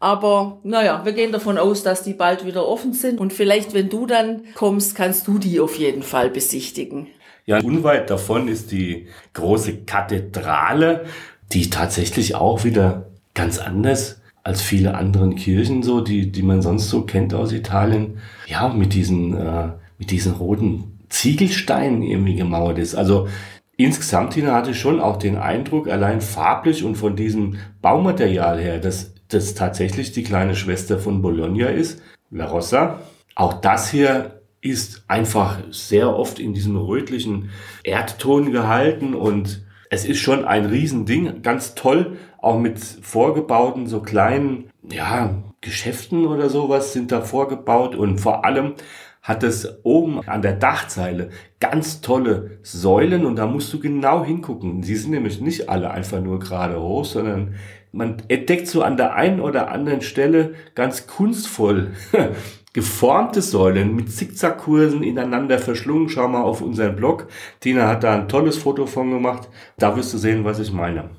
Aber 0.00 0.58
naja, 0.62 1.04
wir 1.04 1.12
gehen 1.12 1.32
davon 1.32 1.58
aus, 1.58 1.82
dass 1.82 2.02
die 2.02 2.14
bald 2.14 2.46
wieder 2.46 2.66
offen 2.66 2.92
sind. 2.92 3.20
Und 3.20 3.32
vielleicht, 3.32 3.74
wenn 3.74 3.88
du 3.88 4.06
dann 4.06 4.42
kommst, 4.54 4.94
kannst 4.94 5.26
du 5.26 5.38
die 5.38 5.60
auf 5.60 5.76
jeden 5.76 6.02
Fall 6.02 6.30
besichtigen. 6.30 7.08
Ja, 7.46 7.60
unweit 7.60 8.10
davon 8.10 8.46
ist 8.46 8.70
die 8.72 9.08
große 9.32 9.78
Kathedrale, 9.78 11.06
die 11.52 11.70
tatsächlich 11.70 12.34
auch 12.34 12.64
wieder 12.64 13.06
ganz 13.34 13.58
anders 13.58 14.20
als 14.44 14.62
viele 14.62 14.94
anderen 14.94 15.34
Kirchen 15.34 15.82
so, 15.82 16.00
die, 16.00 16.30
die 16.30 16.42
man 16.42 16.62
sonst 16.62 16.88
so 16.88 17.02
kennt 17.02 17.34
aus 17.34 17.52
Italien. 17.52 18.18
Ja, 18.46 18.68
mit 18.68 18.94
diesen, 18.94 19.36
äh, 19.36 19.70
mit 19.98 20.10
diesen 20.10 20.34
roten 20.34 20.98
Ziegelsteinen 21.08 22.02
irgendwie 22.02 22.36
gemauert 22.36 22.78
ist. 22.78 22.94
Also 22.94 23.28
insgesamt 23.76 24.36
hatte 24.36 24.70
ich 24.70 24.78
schon 24.78 25.00
auch 25.00 25.16
den 25.16 25.36
Eindruck, 25.36 25.88
allein 25.88 26.20
farblich 26.20 26.84
und 26.84 26.96
von 26.96 27.16
diesem 27.16 27.56
Baumaterial 27.82 28.60
her, 28.60 28.78
das 28.78 29.12
das 29.28 29.54
tatsächlich 29.54 30.12
die 30.12 30.22
kleine 30.22 30.56
Schwester 30.56 30.98
von 30.98 31.22
Bologna 31.22 31.68
ist, 31.68 32.02
La 32.30 32.46
Rossa. 32.46 33.00
Auch 33.34 33.60
das 33.60 33.90
hier 33.90 34.40
ist 34.60 35.04
einfach 35.06 35.58
sehr 35.70 36.14
oft 36.14 36.38
in 36.38 36.52
diesem 36.52 36.76
rötlichen 36.76 37.50
Erdton 37.84 38.50
gehalten 38.52 39.14
und 39.14 39.64
es 39.90 40.04
ist 40.04 40.18
schon 40.18 40.44
ein 40.44 40.66
Riesending, 40.66 41.42
ganz 41.42 41.74
toll, 41.74 42.18
auch 42.38 42.58
mit 42.58 42.78
vorgebauten 42.78 43.86
so 43.86 44.00
kleinen, 44.00 44.70
ja, 44.90 45.42
Geschäften 45.60 46.26
oder 46.26 46.50
sowas 46.50 46.92
sind 46.92 47.10
da 47.10 47.20
vorgebaut 47.20 47.94
und 47.94 48.18
vor 48.18 48.44
allem 48.44 48.74
hat 49.22 49.42
es 49.42 49.84
oben 49.84 50.26
an 50.26 50.40
der 50.40 50.54
Dachzeile 50.54 51.30
ganz 51.60 52.00
tolle 52.00 52.58
Säulen 52.62 53.26
und 53.26 53.36
da 53.36 53.46
musst 53.46 53.72
du 53.72 53.80
genau 53.80 54.24
hingucken. 54.24 54.82
Sie 54.82 54.94
sind 54.94 55.10
nämlich 55.10 55.40
nicht 55.40 55.68
alle 55.68 55.90
einfach 55.90 56.20
nur 56.20 56.38
gerade 56.38 56.80
hoch, 56.80 57.04
sondern 57.04 57.54
man 57.98 58.22
entdeckt 58.28 58.68
so 58.68 58.82
an 58.82 58.96
der 58.96 59.14
einen 59.14 59.40
oder 59.40 59.70
anderen 59.70 60.00
Stelle 60.00 60.54
ganz 60.74 61.06
kunstvoll 61.06 61.90
geformte 62.72 63.42
Säulen 63.42 63.96
mit 63.96 64.12
Zickzackkursen 64.12 65.02
ineinander 65.02 65.58
verschlungen. 65.58 66.08
Schau 66.08 66.28
mal 66.28 66.42
auf 66.42 66.62
unseren 66.62 66.94
Blog. 66.94 67.26
Tina 67.60 67.88
hat 67.88 68.04
da 68.04 68.14
ein 68.14 68.28
tolles 68.28 68.56
Foto 68.56 68.86
von 68.86 69.10
gemacht. 69.10 69.48
Da 69.78 69.96
wirst 69.96 70.14
du 70.14 70.18
sehen, 70.18 70.44
was 70.44 70.60
ich 70.60 70.72
meine. 70.72 71.10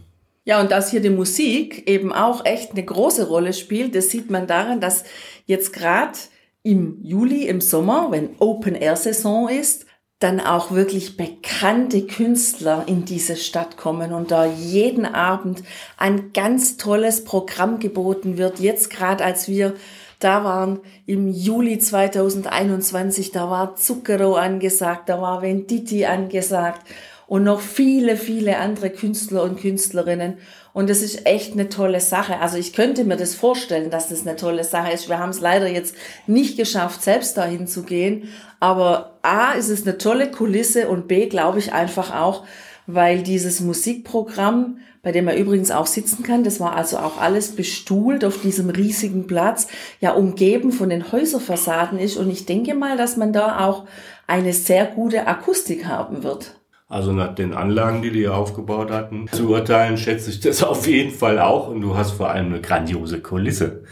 Ja, 0.46 0.62
und 0.62 0.72
dass 0.72 0.90
hier 0.90 1.02
die 1.02 1.10
Musik 1.10 1.88
eben 1.88 2.14
auch 2.14 2.46
echt 2.46 2.72
eine 2.72 2.84
große 2.84 3.28
Rolle 3.28 3.52
spielt, 3.52 3.94
das 3.94 4.10
sieht 4.10 4.32
man 4.32 4.48
daran, 4.48 4.80
dass 4.80 5.04
jetzt 5.46 5.74
gerade 5.74 6.18
im 6.64 6.98
Juli, 7.04 7.46
im 7.48 7.60
Sommer, 7.60 8.08
wenn 8.12 8.30
Open-Air-Saison 8.40 9.50
ist, 9.50 9.86
dann 10.20 10.42
auch 10.42 10.72
wirklich 10.72 11.16
bekannte 11.16 12.06
Künstler 12.06 12.84
in 12.88 13.06
diese 13.06 13.38
Stadt 13.38 13.78
kommen 13.78 14.12
und 14.12 14.32
da 14.32 14.46
jeden 14.46 15.06
Abend 15.06 15.64
ein 15.98 16.34
ganz 16.34 16.76
tolles 16.76 17.24
Programm 17.24 17.80
geboten 17.80 18.38
wird. 18.38 18.60
Jetzt 18.60 18.90
gerade 18.90 19.24
als 19.24 19.48
wir 19.48 19.76
da 20.20 20.44
waren 20.44 20.82
im 21.06 21.30
Juli 21.30 21.80
2021, 21.80 23.32
da 23.32 23.50
war 23.50 23.78
Zucchero 23.78 24.36
angesagt, 24.36 25.08
da 25.08 25.22
war 25.22 25.42
Venditti 25.42 26.06
angesagt 26.06 26.82
und 27.26 27.46
noch 27.46 27.62
viele, 27.62 28.18
viele 28.18 28.58
andere 28.58 28.90
Künstler 28.90 29.44
und 29.44 29.62
Künstlerinnen. 29.62 30.38
Und 30.80 30.90
das 30.90 31.02
ist 31.02 31.26
echt 31.26 31.52
eine 31.52 31.68
tolle 31.68 32.00
Sache. 32.00 32.40
Also 32.40 32.56
ich 32.56 32.72
könnte 32.72 33.04
mir 33.04 33.18
das 33.18 33.36
vorstellen, 33.36 33.90
dass 33.90 34.08
das 34.08 34.26
eine 34.26 34.38
tolle 34.38 34.64
Sache 34.64 34.94
ist. 34.94 35.10
Wir 35.10 35.20
haben 35.20 35.32
es 35.32 35.42
leider 35.42 35.68
jetzt 35.68 35.94
nicht 36.26 36.56
geschafft, 36.56 37.04
selbst 37.04 37.36
dahin 37.36 37.68
zu 37.68 37.84
gehen. 37.84 38.30
Aber 38.62 39.20
A, 39.22 39.52
ist 39.52 39.68
es 39.68 39.86
eine 39.86 39.98
tolle 39.98 40.32
Kulisse 40.32 40.88
und 40.88 41.10
B, 41.10 41.26
glaube 41.28 41.60
ich 41.60 41.74
einfach 41.74 42.16
auch, 42.16 42.46
weil 42.88 43.24
dieses 43.24 43.60
Musikprogramm, 43.60 44.78
bei 45.04 45.12
dem 45.12 45.28
er 45.28 45.36
übrigens 45.36 45.70
auch 45.70 45.86
sitzen 45.86 46.24
kann, 46.24 46.46
das 46.46 46.62
war 46.62 46.78
also 46.78 47.00
auch 47.00 47.20
alles 47.20 47.58
bestuhlt 47.58 48.24
auf 48.24 48.40
diesem 48.40 48.70
riesigen 48.70 49.28
Platz, 49.28 49.68
ja 50.00 50.14
umgeben 50.14 50.72
von 50.72 50.90
den 50.90 51.12
Häuserfassaden 51.12 52.00
ist. 52.00 52.16
Und 52.16 52.30
ich 52.30 52.46
denke 52.46 52.74
mal, 52.74 52.96
dass 52.96 53.18
man 53.18 53.34
da 53.34 53.68
auch 53.68 53.84
eine 54.28 54.54
sehr 54.54 54.86
gute 54.86 55.28
Akustik 55.28 55.88
haben 55.88 56.24
wird. 56.24 56.59
Also 56.90 57.14
nach 57.14 57.36
den 57.36 57.54
Anlagen, 57.54 58.02
die 58.02 58.10
die 58.10 58.28
aufgebaut 58.28 58.90
hatten, 58.90 59.28
zu 59.32 59.50
urteilen, 59.50 59.96
schätze 59.96 60.32
ich 60.32 60.40
das 60.40 60.64
auf 60.64 60.88
jeden 60.88 61.12
Fall 61.12 61.38
auch. 61.38 61.68
Und 61.68 61.82
du 61.82 61.96
hast 61.96 62.12
vor 62.12 62.32
allem 62.32 62.48
eine 62.48 62.62
grandiose 62.62 63.22
Kulisse. 63.22 63.84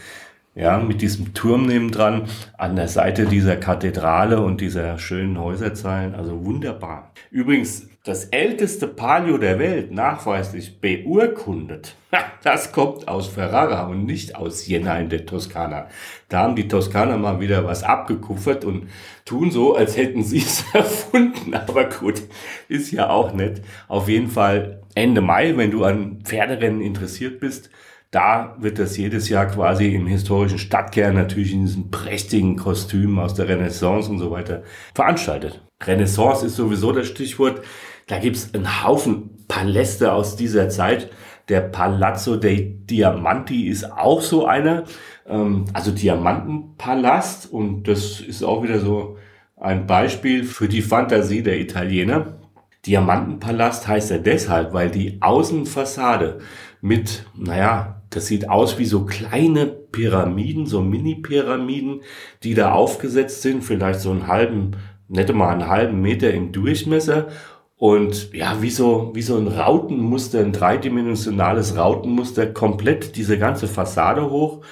Ja, 0.56 0.78
mit 0.78 1.00
diesem 1.00 1.34
Turm 1.34 1.66
nebendran, 1.66 2.24
an 2.56 2.74
der 2.74 2.88
Seite 2.88 3.26
dieser 3.26 3.54
Kathedrale 3.54 4.40
und 4.40 4.60
dieser 4.60 4.98
schönen 4.98 5.38
Häuserzeilen. 5.38 6.16
Also 6.16 6.44
wunderbar. 6.44 7.12
Übrigens, 7.30 7.88
das 8.08 8.24
älteste 8.24 8.88
Palio 8.88 9.36
der 9.36 9.58
Welt, 9.58 9.92
nachweislich 9.92 10.80
beurkundet, 10.80 11.94
das 12.42 12.72
kommt 12.72 13.06
aus 13.06 13.26
Ferrara 13.26 13.86
und 13.86 14.06
nicht 14.06 14.34
aus 14.34 14.66
Jena 14.66 14.98
in 14.98 15.10
der 15.10 15.26
Toskana. 15.26 15.88
Da 16.30 16.38
haben 16.40 16.56
die 16.56 16.68
Toskaner 16.68 17.18
mal 17.18 17.38
wieder 17.38 17.66
was 17.66 17.82
abgekupfert 17.82 18.64
und 18.64 18.88
tun 19.26 19.50
so, 19.50 19.76
als 19.76 19.98
hätten 19.98 20.22
sie 20.22 20.38
es 20.38 20.64
erfunden. 20.72 21.52
Aber 21.52 21.84
gut, 21.84 22.22
ist 22.68 22.92
ja 22.92 23.10
auch 23.10 23.34
nett. 23.34 23.60
Auf 23.88 24.08
jeden 24.08 24.30
Fall 24.30 24.80
Ende 24.94 25.20
Mai, 25.20 25.54
wenn 25.58 25.70
du 25.70 25.84
an 25.84 26.20
Pferderennen 26.24 26.80
interessiert 26.80 27.40
bist, 27.40 27.68
da 28.10 28.56
wird 28.58 28.78
das 28.78 28.96
jedes 28.96 29.28
Jahr 29.28 29.46
quasi 29.46 29.94
im 29.94 30.06
historischen 30.06 30.58
Stadtkern 30.58 31.14
natürlich 31.14 31.52
in 31.52 31.66
diesen 31.66 31.90
prächtigen 31.90 32.56
Kostümen 32.56 33.18
aus 33.18 33.34
der 33.34 33.48
Renaissance 33.48 34.10
und 34.10 34.18
so 34.18 34.30
weiter 34.30 34.62
veranstaltet. 34.94 35.62
Renaissance 35.82 36.46
ist 36.46 36.56
sowieso 36.56 36.92
das 36.92 37.06
Stichwort. 37.06 37.60
Da 38.08 38.18
gibt's 38.18 38.52
einen 38.54 38.84
Haufen 38.84 39.30
Paläste 39.46 40.12
aus 40.12 40.34
dieser 40.34 40.68
Zeit. 40.68 41.10
Der 41.48 41.60
Palazzo 41.60 42.36
dei 42.36 42.74
Diamanti 42.90 43.68
ist 43.68 43.90
auch 43.90 44.20
so 44.20 44.46
einer. 44.46 44.84
Ähm, 45.26 45.66
also 45.72 45.92
Diamantenpalast. 45.92 47.52
Und 47.52 47.84
das 47.86 48.20
ist 48.20 48.42
auch 48.42 48.62
wieder 48.62 48.80
so 48.80 49.16
ein 49.56 49.86
Beispiel 49.86 50.44
für 50.44 50.68
die 50.68 50.82
Fantasie 50.82 51.42
der 51.42 51.60
Italiener. 51.60 52.38
Diamantenpalast 52.86 53.86
heißt 53.86 54.10
er 54.10 54.18
deshalb, 54.18 54.72
weil 54.72 54.90
die 54.90 55.18
Außenfassade 55.20 56.38
mit, 56.80 57.26
naja, 57.36 58.02
das 58.10 58.26
sieht 58.26 58.48
aus 58.48 58.78
wie 58.78 58.86
so 58.86 59.04
kleine 59.04 59.66
Pyramiden, 59.66 60.64
so 60.64 60.80
Mini-Pyramiden, 60.80 62.00
die 62.42 62.54
da 62.54 62.72
aufgesetzt 62.72 63.42
sind, 63.42 63.64
vielleicht 63.64 64.00
so 64.00 64.10
einen 64.10 64.28
halben, 64.28 64.76
nette 65.08 65.34
mal 65.34 65.50
einen 65.50 65.68
halben 65.68 66.00
Meter 66.00 66.32
im 66.32 66.52
Durchmesser. 66.52 67.28
Und 67.78 68.34
ja, 68.34 68.60
wie 68.60 68.70
so, 68.70 69.12
wie 69.14 69.22
so 69.22 69.36
ein 69.36 69.46
Rautenmuster, 69.46 70.40
ein 70.40 70.52
dreidimensionales 70.52 71.76
Rautenmuster, 71.76 72.46
komplett 72.48 73.16
diese 73.16 73.38
ganze 73.38 73.68
Fassade 73.68 74.28
hoch. 74.30 74.62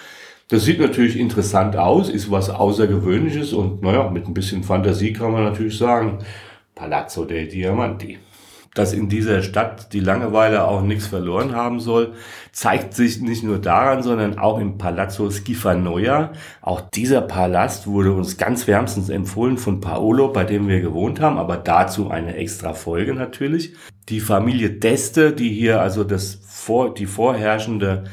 Das 0.48 0.64
sieht 0.64 0.80
natürlich 0.80 1.16
interessant 1.16 1.76
aus, 1.76 2.08
ist 2.08 2.30
was 2.30 2.50
Außergewöhnliches 2.50 3.52
und 3.52 3.82
naja, 3.82 4.10
mit 4.10 4.26
ein 4.26 4.34
bisschen 4.34 4.64
Fantasie 4.64 5.12
kann 5.12 5.32
man 5.32 5.44
natürlich 5.44 5.78
sagen, 5.78 6.18
Palazzo 6.74 7.24
dei 7.24 7.44
Diamanti. 7.44 8.18
Dass 8.76 8.92
in 8.92 9.08
dieser 9.08 9.42
Stadt 9.42 9.92
die 9.92 10.00
Langeweile 10.00 10.68
auch 10.68 10.82
nichts 10.82 11.06
verloren 11.06 11.56
haben 11.56 11.80
soll, 11.80 12.12
zeigt 12.52 12.94
sich 12.94 13.20
nicht 13.20 13.42
nur 13.42 13.58
daran, 13.58 14.02
sondern 14.02 14.38
auch 14.38 14.58
im 14.60 14.76
Palazzo 14.76 15.30
Schifanoia. 15.30 16.32
Auch 16.60 16.82
dieser 16.82 17.22
Palast 17.22 17.86
wurde 17.86 18.12
uns 18.12 18.36
ganz 18.36 18.66
wärmstens 18.66 19.08
empfohlen 19.08 19.56
von 19.56 19.80
Paolo, 19.80 20.28
bei 20.28 20.44
dem 20.44 20.68
wir 20.68 20.80
gewohnt 20.80 21.20
haben, 21.20 21.38
aber 21.38 21.56
dazu 21.56 22.10
eine 22.10 22.36
extra 22.36 22.74
Folge 22.74 23.14
natürlich. 23.14 23.72
Die 24.10 24.20
Familie 24.20 24.70
Deste, 24.70 25.32
die 25.32 25.50
hier 25.50 25.80
also 25.80 26.04
das 26.04 26.38
vor, 26.46 26.92
die 26.92 27.06
vorherrschende 27.06 28.04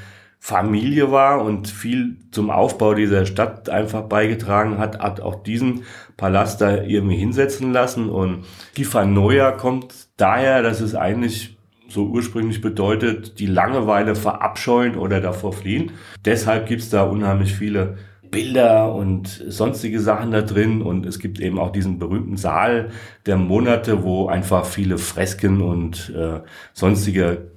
Familie 0.45 1.09
war 1.09 1.41
und 1.41 1.69
viel 1.69 2.17
zum 2.31 2.50
Aufbau 2.50 2.95
dieser 2.95 3.25
Stadt 3.25 3.69
einfach 3.69 4.01
beigetragen 4.01 4.77
hat, 4.77 5.00
hat 5.00 5.21
auch 5.21 5.41
diesen 5.41 5.83
Palast 6.17 6.59
da 6.59 6.83
irgendwie 6.83 7.15
hinsetzen 7.15 7.71
lassen. 7.71 8.09
Und 8.09 8.43
Schifanoia 8.75 9.51
kommt 9.51 10.09
daher, 10.17 10.62
dass 10.62 10.81
es 10.81 10.95
eigentlich 10.95 11.57
so 11.88 12.07
ursprünglich 12.07 12.59
bedeutet, 12.59 13.39
die 13.39 13.45
Langeweile 13.45 14.15
verabscheuen 14.15 14.97
oder 14.97 15.21
davor 15.21 15.53
fliehen. 15.53 15.91
Deshalb 16.25 16.67
gibt's 16.67 16.89
da 16.89 17.03
unheimlich 17.03 17.55
viele 17.55 17.95
Bilder 18.29 18.93
und 18.93 19.29
sonstige 19.47 20.01
Sachen 20.01 20.31
da 20.31 20.41
drin 20.41 20.81
und 20.81 21.05
es 21.05 21.19
gibt 21.19 21.39
eben 21.39 21.57
auch 21.57 21.71
diesen 21.71 22.00
berühmten 22.00 22.35
Saal 22.35 22.89
der 23.25 23.38
Monate, 23.38 24.03
wo 24.03 24.27
einfach 24.27 24.65
viele 24.65 24.97
Fresken 24.97 25.62
und 25.62 26.13
äh, 26.13 26.41
sonstige 26.73 27.51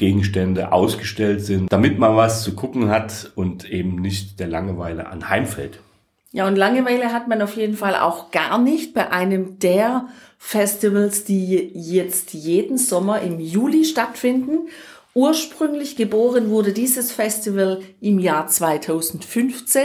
Kunstgegenstände 0.00 0.72
ausgestellt 0.72 1.44
sind, 1.44 1.70
damit 1.70 1.98
man 1.98 2.16
was 2.16 2.42
zu 2.42 2.54
gucken 2.54 2.88
hat 2.88 3.32
und 3.34 3.70
eben 3.70 3.96
nicht 3.96 4.40
der 4.40 4.48
Langeweile 4.48 5.08
anheimfällt. 5.08 5.78
Ja, 6.32 6.46
und 6.46 6.56
Langeweile 6.56 7.12
hat 7.12 7.28
man 7.28 7.42
auf 7.42 7.54
jeden 7.56 7.76
Fall 7.76 7.94
auch 7.96 8.30
gar 8.30 8.56
nicht 8.58 8.94
bei 8.94 9.10
einem 9.10 9.58
der 9.58 10.08
Festivals, 10.38 11.24
die 11.24 11.70
jetzt 11.74 12.32
jeden 12.32 12.78
Sommer 12.78 13.20
im 13.20 13.40
Juli 13.40 13.84
stattfinden. 13.84 14.68
Ursprünglich 15.12 15.96
geboren 15.96 16.48
wurde 16.48 16.72
dieses 16.72 17.12
Festival 17.12 17.82
im 18.00 18.18
Jahr 18.20 18.46
2015 18.46 19.82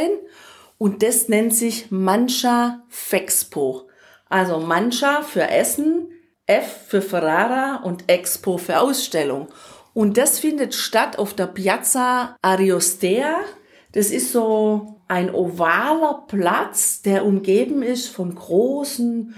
und 0.77 1.03
das 1.03 1.27
nennt 1.27 1.53
sich 1.53 1.91
Mancha 1.91 2.83
Fexpo. 2.87 3.89
Also 4.29 4.59
Mancha 4.59 5.23
für 5.23 5.49
Essen, 5.49 6.07
F 6.47 6.85
für 6.87 7.01
Ferrara 7.01 7.81
und 7.83 8.07
Expo 8.07 8.57
für 8.57 8.79
Ausstellung. 8.79 9.47
Und 9.95 10.17
das 10.17 10.39
findet 10.39 10.75
statt 10.75 11.17
auf 11.17 11.33
der 11.33 11.47
Piazza 11.47 12.35
Ariostea. 12.41 13.37
Das 13.93 14.11
ist 14.11 14.33
so 14.33 14.99
ein 15.07 15.33
ovaler 15.33 16.25
Platz, 16.27 17.01
der 17.01 17.25
umgeben 17.25 17.81
ist 17.81 18.09
von 18.09 18.35
großen 18.35 19.33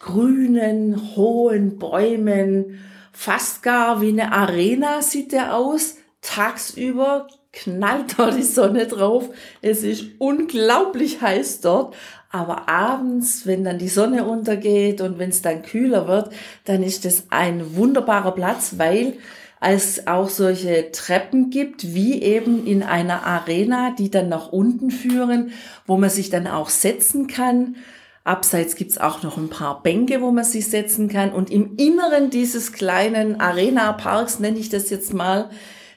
grünen, 0.00 1.16
hohen 1.16 1.78
Bäumen. 1.78 2.78
Fast 3.10 3.62
gar 3.62 4.02
wie 4.02 4.10
eine 4.10 4.32
Arena 4.32 5.00
sieht 5.00 5.32
der 5.32 5.56
aus. 5.56 5.96
Tagsüber 6.20 7.26
knallt 7.54 8.18
da 8.18 8.30
die 8.30 8.42
Sonne 8.42 8.86
drauf. 8.86 9.30
Es 9.62 9.82
ist 9.82 10.04
unglaublich 10.18 11.22
heiß 11.22 11.62
dort. 11.62 11.94
Aber 12.28 12.68
abends, 12.68 13.46
wenn 13.46 13.64
dann 13.64 13.78
die 13.78 13.88
Sonne 13.88 14.26
untergeht 14.26 15.00
und 15.00 15.18
wenn 15.18 15.30
es 15.30 15.40
dann 15.40 15.62
kühler 15.62 16.06
wird, 16.06 16.34
dann 16.66 16.82
ist 16.82 17.06
es 17.06 17.28
ein 17.30 17.76
wunderbarer 17.76 18.32
Platz, 18.32 18.74
weil 18.76 19.16
es 19.62 20.06
auch 20.06 20.28
solche 20.28 20.90
Treppen 20.90 21.50
gibt, 21.50 21.94
wie 21.94 22.20
eben 22.22 22.66
in 22.66 22.82
einer 22.82 23.24
Arena, 23.24 23.94
die 23.96 24.10
dann 24.10 24.28
nach 24.28 24.50
unten 24.50 24.90
führen, 24.90 25.52
wo 25.86 25.96
man 25.96 26.10
sich 26.10 26.30
dann 26.30 26.46
auch 26.46 26.68
setzen 26.68 27.28
kann. 27.28 27.76
Abseits 28.24 28.76
gibt's 28.76 28.98
auch 28.98 29.22
noch 29.22 29.36
ein 29.36 29.48
paar 29.48 29.82
Bänke, 29.82 30.20
wo 30.20 30.30
man 30.30 30.44
sich 30.44 30.68
setzen 30.68 31.08
kann. 31.08 31.32
Und 31.32 31.50
im 31.50 31.76
Inneren 31.76 32.30
dieses 32.30 32.72
kleinen 32.72 33.40
Arena-Parks, 33.40 34.40
nenne 34.40 34.58
ich 34.58 34.68
das 34.68 34.90
jetzt 34.90 35.14
mal, 35.14 35.50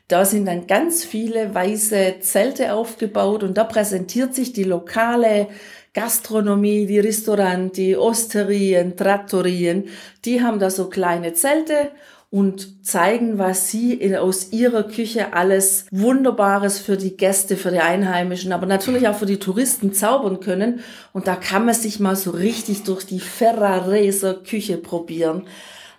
da 0.07 0.25
sind 0.25 0.45
dann 0.45 0.67
ganz 0.67 1.03
viele 1.03 1.53
weiße 1.55 2.17
Zelte 2.19 2.73
aufgebaut 2.73 3.41
und 3.41 3.57
da 3.57 3.63
präsentiert 3.63 4.35
sich 4.35 4.53
die 4.53 4.63
lokale 4.63 5.47
Gastronomie, 5.93 6.85
die 6.85 6.99
Restaurant, 6.99 7.75
die 7.75 7.95
Osterien, 7.95 8.95
Trattorien, 8.97 9.85
die 10.25 10.43
haben 10.43 10.59
da 10.59 10.69
so 10.69 10.89
kleine 10.89 11.33
Zelte 11.33 11.91
und 12.35 12.85
zeigen, 12.85 13.37
was 13.37 13.71
sie 13.71 13.93
in, 13.93 14.13
aus 14.13 14.51
ihrer 14.51 14.83
Küche 14.83 15.31
alles 15.31 15.85
Wunderbares 15.89 16.79
für 16.79 16.97
die 16.97 17.15
Gäste, 17.15 17.55
für 17.55 17.71
die 17.71 17.79
Einheimischen, 17.79 18.51
aber 18.51 18.65
natürlich 18.65 19.07
auch 19.07 19.15
für 19.15 19.25
die 19.25 19.39
Touristen 19.39 19.93
zaubern 19.93 20.41
können. 20.41 20.81
Und 21.13 21.27
da 21.27 21.37
kann 21.37 21.63
man 21.63 21.73
sich 21.73 22.01
mal 22.01 22.17
so 22.17 22.31
richtig 22.31 22.83
durch 22.83 23.05
die 23.05 23.21
Ferrareser 23.21 24.33
Küche 24.33 24.75
probieren. 24.75 25.43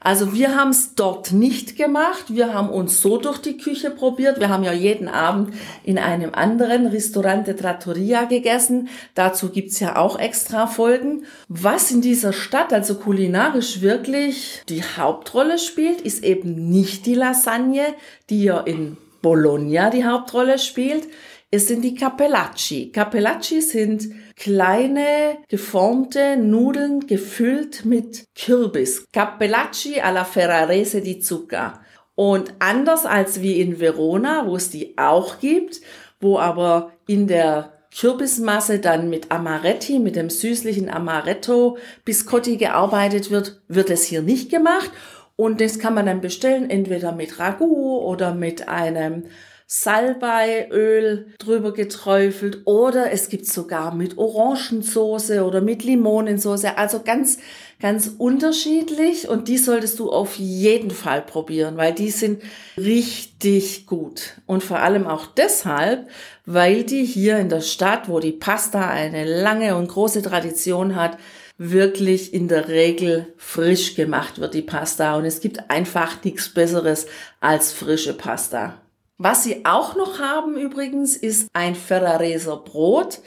Also 0.06 0.32
wir 0.32 0.54
haben 0.54 0.70
es 0.70 0.94
dort 0.94 1.32
nicht 1.32 1.76
gemacht. 1.76 2.26
Wir 2.28 2.54
haben 2.54 2.68
uns 2.68 3.00
so 3.00 3.16
durch 3.16 3.38
die 3.38 3.56
Küche 3.56 3.90
probiert. 3.90 4.38
Wir 4.38 4.50
haben 4.50 4.62
ja 4.62 4.72
jeden 4.72 5.08
Abend 5.08 5.52
in 5.82 5.98
einem 5.98 6.32
anderen 6.32 6.86
Restaurante 6.86 7.56
Trattoria 7.56 8.22
gegessen. 8.22 8.88
Dazu 9.16 9.50
gibt's 9.50 9.80
ja 9.80 9.96
auch 9.96 10.16
extra 10.16 10.68
Folgen. 10.68 11.24
Was 11.48 11.90
in 11.90 12.02
dieser 12.02 12.32
Stadt, 12.32 12.72
also 12.72 12.94
kulinarisch 12.94 13.80
wirklich 13.80 14.62
die 14.68 14.84
Hauptrolle 14.84 15.58
spielt, 15.58 16.02
ist 16.02 16.22
eben 16.22 16.68
nicht 16.68 17.04
die 17.06 17.14
Lasagne, 17.14 17.86
die 18.30 18.44
ja 18.44 18.60
in 18.60 18.98
Bologna 19.22 19.90
die 19.90 20.04
Hauptrolle 20.04 20.60
spielt. 20.60 21.02
Es 21.50 21.66
sind 21.66 21.82
die 21.82 21.96
Capellacci. 21.96 22.92
Capellacci 22.92 23.60
sind 23.60 24.08
kleine 24.36 25.38
geformte 25.48 26.36
Nudeln 26.36 27.06
gefüllt 27.06 27.84
mit 27.84 28.26
Kürbis. 28.34 29.06
Cappellacci 29.12 30.00
alla 30.00 30.24
Ferrarese 30.24 31.00
di 31.00 31.18
Zucca. 31.18 31.80
Und 32.14 32.54
anders 32.60 33.04
als 33.04 33.42
wie 33.42 33.60
in 33.60 33.80
Verona, 33.80 34.46
wo 34.46 34.56
es 34.56 34.70
die 34.70 34.96
auch 34.96 35.38
gibt, 35.40 35.80
wo 36.20 36.38
aber 36.38 36.92
in 37.06 37.26
der 37.26 37.72
Kürbismasse 37.98 38.78
dann 38.78 39.08
mit 39.08 39.30
Amaretti, 39.30 39.98
mit 39.98 40.16
dem 40.16 40.28
süßlichen 40.28 40.90
Amaretto 40.90 41.78
Biscotti 42.04 42.56
gearbeitet 42.56 43.30
wird, 43.30 43.60
wird 43.68 43.90
es 43.90 44.04
hier 44.04 44.22
nicht 44.22 44.50
gemacht. 44.50 44.90
Und 45.36 45.60
das 45.60 45.78
kann 45.78 45.94
man 45.94 46.06
dann 46.06 46.20
bestellen, 46.20 46.70
entweder 46.70 47.12
mit 47.12 47.38
Ragout 47.38 48.02
oder 48.04 48.34
mit 48.34 48.68
einem 48.68 49.24
Salbeiöl 49.68 51.26
drüber 51.40 51.72
geträufelt 51.72 52.60
oder 52.66 53.10
es 53.10 53.28
gibt 53.28 53.46
sogar 53.46 53.92
mit 53.92 54.16
Orangensoße 54.16 55.44
oder 55.44 55.60
mit 55.60 55.82
Limonensoße. 55.82 56.78
Also 56.78 57.02
ganz, 57.02 57.38
ganz 57.80 58.12
unterschiedlich 58.16 59.28
und 59.28 59.48
die 59.48 59.58
solltest 59.58 59.98
du 59.98 60.12
auf 60.12 60.36
jeden 60.36 60.92
Fall 60.92 61.20
probieren, 61.20 61.76
weil 61.76 61.92
die 61.92 62.10
sind 62.10 62.42
richtig 62.78 63.86
gut. 63.86 64.40
Und 64.46 64.62
vor 64.62 64.78
allem 64.78 65.04
auch 65.08 65.26
deshalb, 65.26 66.08
weil 66.44 66.84
die 66.84 67.04
hier 67.04 67.38
in 67.38 67.48
der 67.48 67.60
Stadt, 67.60 68.08
wo 68.08 68.20
die 68.20 68.30
Pasta 68.30 68.88
eine 68.88 69.24
lange 69.24 69.74
und 69.74 69.88
große 69.88 70.22
Tradition 70.22 70.94
hat, 70.94 71.18
wirklich 71.58 72.32
in 72.32 72.46
der 72.46 72.68
Regel 72.68 73.34
frisch 73.36 73.96
gemacht 73.96 74.38
wird, 74.38 74.54
die 74.54 74.62
Pasta. 74.62 75.16
Und 75.16 75.24
es 75.24 75.40
gibt 75.40 75.70
einfach 75.70 76.22
nichts 76.22 76.50
Besseres 76.50 77.06
als 77.40 77.72
frische 77.72 78.14
Pasta. 78.14 78.80
Was 79.18 79.44
sie 79.44 79.64
auch 79.64 79.96
noch 79.96 80.18
haben 80.18 80.56
übrigens, 80.56 81.16
ist 81.16 81.48
ein 81.54 81.74
Ferrareser 81.74 82.56
Brot. 82.58 83.20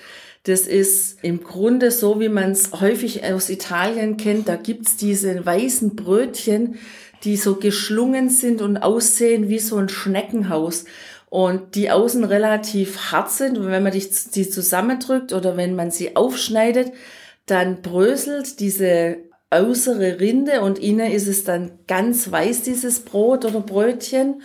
Das 0.43 0.62
ist 0.67 1.23
im 1.23 1.43
Grunde 1.43 1.91
so, 1.91 2.19
wie 2.19 2.30
man 2.30 2.52
es 2.52 2.71
häufig 2.80 3.23
aus 3.23 3.49
Italien 3.49 4.17
kennt. 4.17 4.47
Da 4.47 4.56
gibt's 4.56 4.97
diese 4.97 5.45
weißen 5.45 5.95
Brötchen, 5.95 6.78
die 7.23 7.38
so 7.38 7.56
geschlungen 7.56 8.30
sind 8.30 8.62
und 8.62 8.78
aussehen 8.78 9.49
wie 9.49 9.60
so 9.60 9.78
ein 9.78 9.89
Schneckenhaus 9.89 10.86
und 11.30 11.75
die 11.75 11.89
außen 11.89 12.23
relativ 12.23 13.12
hart 13.12 13.32
sind. 13.32 13.58
Und 13.58 13.67
wenn 13.67 13.84
man 13.84 13.91
die 13.91 14.49
zusammendrückt 14.49 15.34
oder 15.34 15.58
wenn 15.58 15.75
man 15.75 15.91
sie 15.91 16.15
aufschneidet, 16.15 16.93
dann 17.47 17.82
bröselt 17.82 18.60
diese 18.60 19.17
äußere 19.52 20.19
Rinde 20.19 20.62
und 20.62 20.78
innen 20.78 21.12
ist 21.12 21.28
es 21.28 21.43
dann 21.43 21.71
ganz 21.88 22.32
weiß, 22.32 22.62
dieses 22.62 22.99
Brot 22.99 23.45
oder 23.45 23.62
Brötchen 23.62 24.43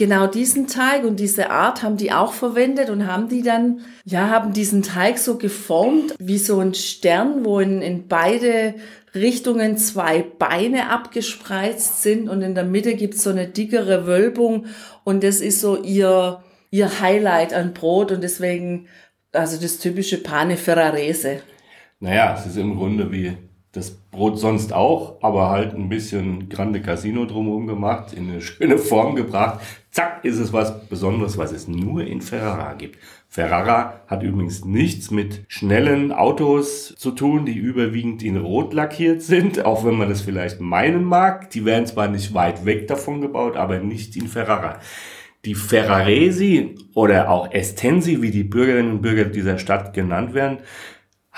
genau 0.00 0.26
diesen 0.26 0.66
Teig 0.66 1.04
und 1.04 1.20
diese 1.20 1.50
Art 1.50 1.82
haben 1.82 1.98
die 1.98 2.10
auch 2.10 2.32
verwendet 2.32 2.88
und 2.88 3.06
haben 3.06 3.28
die 3.28 3.42
dann, 3.42 3.82
ja, 4.06 4.30
haben 4.30 4.54
diesen 4.54 4.82
Teig 4.82 5.18
so 5.18 5.36
geformt 5.36 6.14
wie 6.18 6.38
so 6.38 6.58
ein 6.58 6.72
Stern, 6.72 7.44
wo 7.44 7.60
in, 7.60 7.82
in 7.82 8.08
beide 8.08 8.76
Richtungen 9.14 9.76
zwei 9.76 10.22
Beine 10.22 10.88
abgespreizt 10.88 12.02
sind 12.02 12.30
und 12.30 12.40
in 12.40 12.54
der 12.54 12.64
Mitte 12.64 12.94
gibt's 12.94 13.22
so 13.22 13.28
eine 13.28 13.46
dickere 13.46 14.06
Wölbung 14.06 14.64
und 15.04 15.22
das 15.22 15.42
ist 15.42 15.60
so 15.60 15.76
ihr, 15.76 16.42
ihr 16.70 17.02
Highlight 17.02 17.52
an 17.52 17.74
Brot 17.74 18.10
und 18.10 18.24
deswegen, 18.24 18.88
also 19.32 19.60
das 19.60 19.80
typische 19.80 20.22
Pane 20.22 20.56
Ferrarese. 20.56 21.42
Naja, 21.98 22.34
es 22.38 22.46
ist 22.46 22.56
im 22.56 22.74
Grunde 22.74 23.12
wie 23.12 23.36
das 23.72 23.92
Brot 23.92 24.38
sonst 24.38 24.72
auch, 24.72 25.22
aber 25.22 25.48
halt 25.48 25.74
ein 25.74 25.88
bisschen 25.88 26.48
Grande 26.48 26.80
Casino 26.80 27.24
drumherum 27.24 27.68
gemacht, 27.68 28.12
in 28.12 28.28
eine 28.28 28.40
schöne 28.40 28.78
Form 28.78 29.14
gebracht. 29.14 29.60
Zack, 29.92 30.24
ist 30.24 30.38
es 30.38 30.52
was 30.52 30.88
Besonderes, 30.88 31.38
was 31.38 31.52
es 31.52 31.68
nur 31.68 32.04
in 32.04 32.20
Ferrara 32.20 32.74
gibt. 32.74 32.98
Ferrara 33.28 34.00
hat 34.08 34.24
übrigens 34.24 34.64
nichts 34.64 35.12
mit 35.12 35.44
schnellen 35.46 36.10
Autos 36.10 36.96
zu 36.96 37.12
tun, 37.12 37.46
die 37.46 37.56
überwiegend 37.56 38.24
in 38.24 38.36
Rot 38.36 38.74
lackiert 38.74 39.22
sind, 39.22 39.64
auch 39.64 39.84
wenn 39.84 39.94
man 39.94 40.08
das 40.08 40.20
vielleicht 40.20 40.60
meinen 40.60 41.04
mag. 41.04 41.50
Die 41.50 41.64
werden 41.64 41.86
zwar 41.86 42.08
nicht 42.08 42.34
weit 42.34 42.64
weg 42.64 42.88
davon 42.88 43.20
gebaut, 43.20 43.56
aber 43.56 43.78
nicht 43.78 44.16
in 44.16 44.26
Ferrara. 44.26 44.80
Die 45.44 45.54
Ferraresi 45.54 46.74
oder 46.94 47.30
auch 47.30 47.52
Estensi, 47.52 48.20
wie 48.20 48.32
die 48.32 48.44
Bürgerinnen 48.44 48.90
und 48.92 49.02
Bürger 49.02 49.24
dieser 49.24 49.58
Stadt 49.58 49.94
genannt 49.94 50.34
werden, 50.34 50.58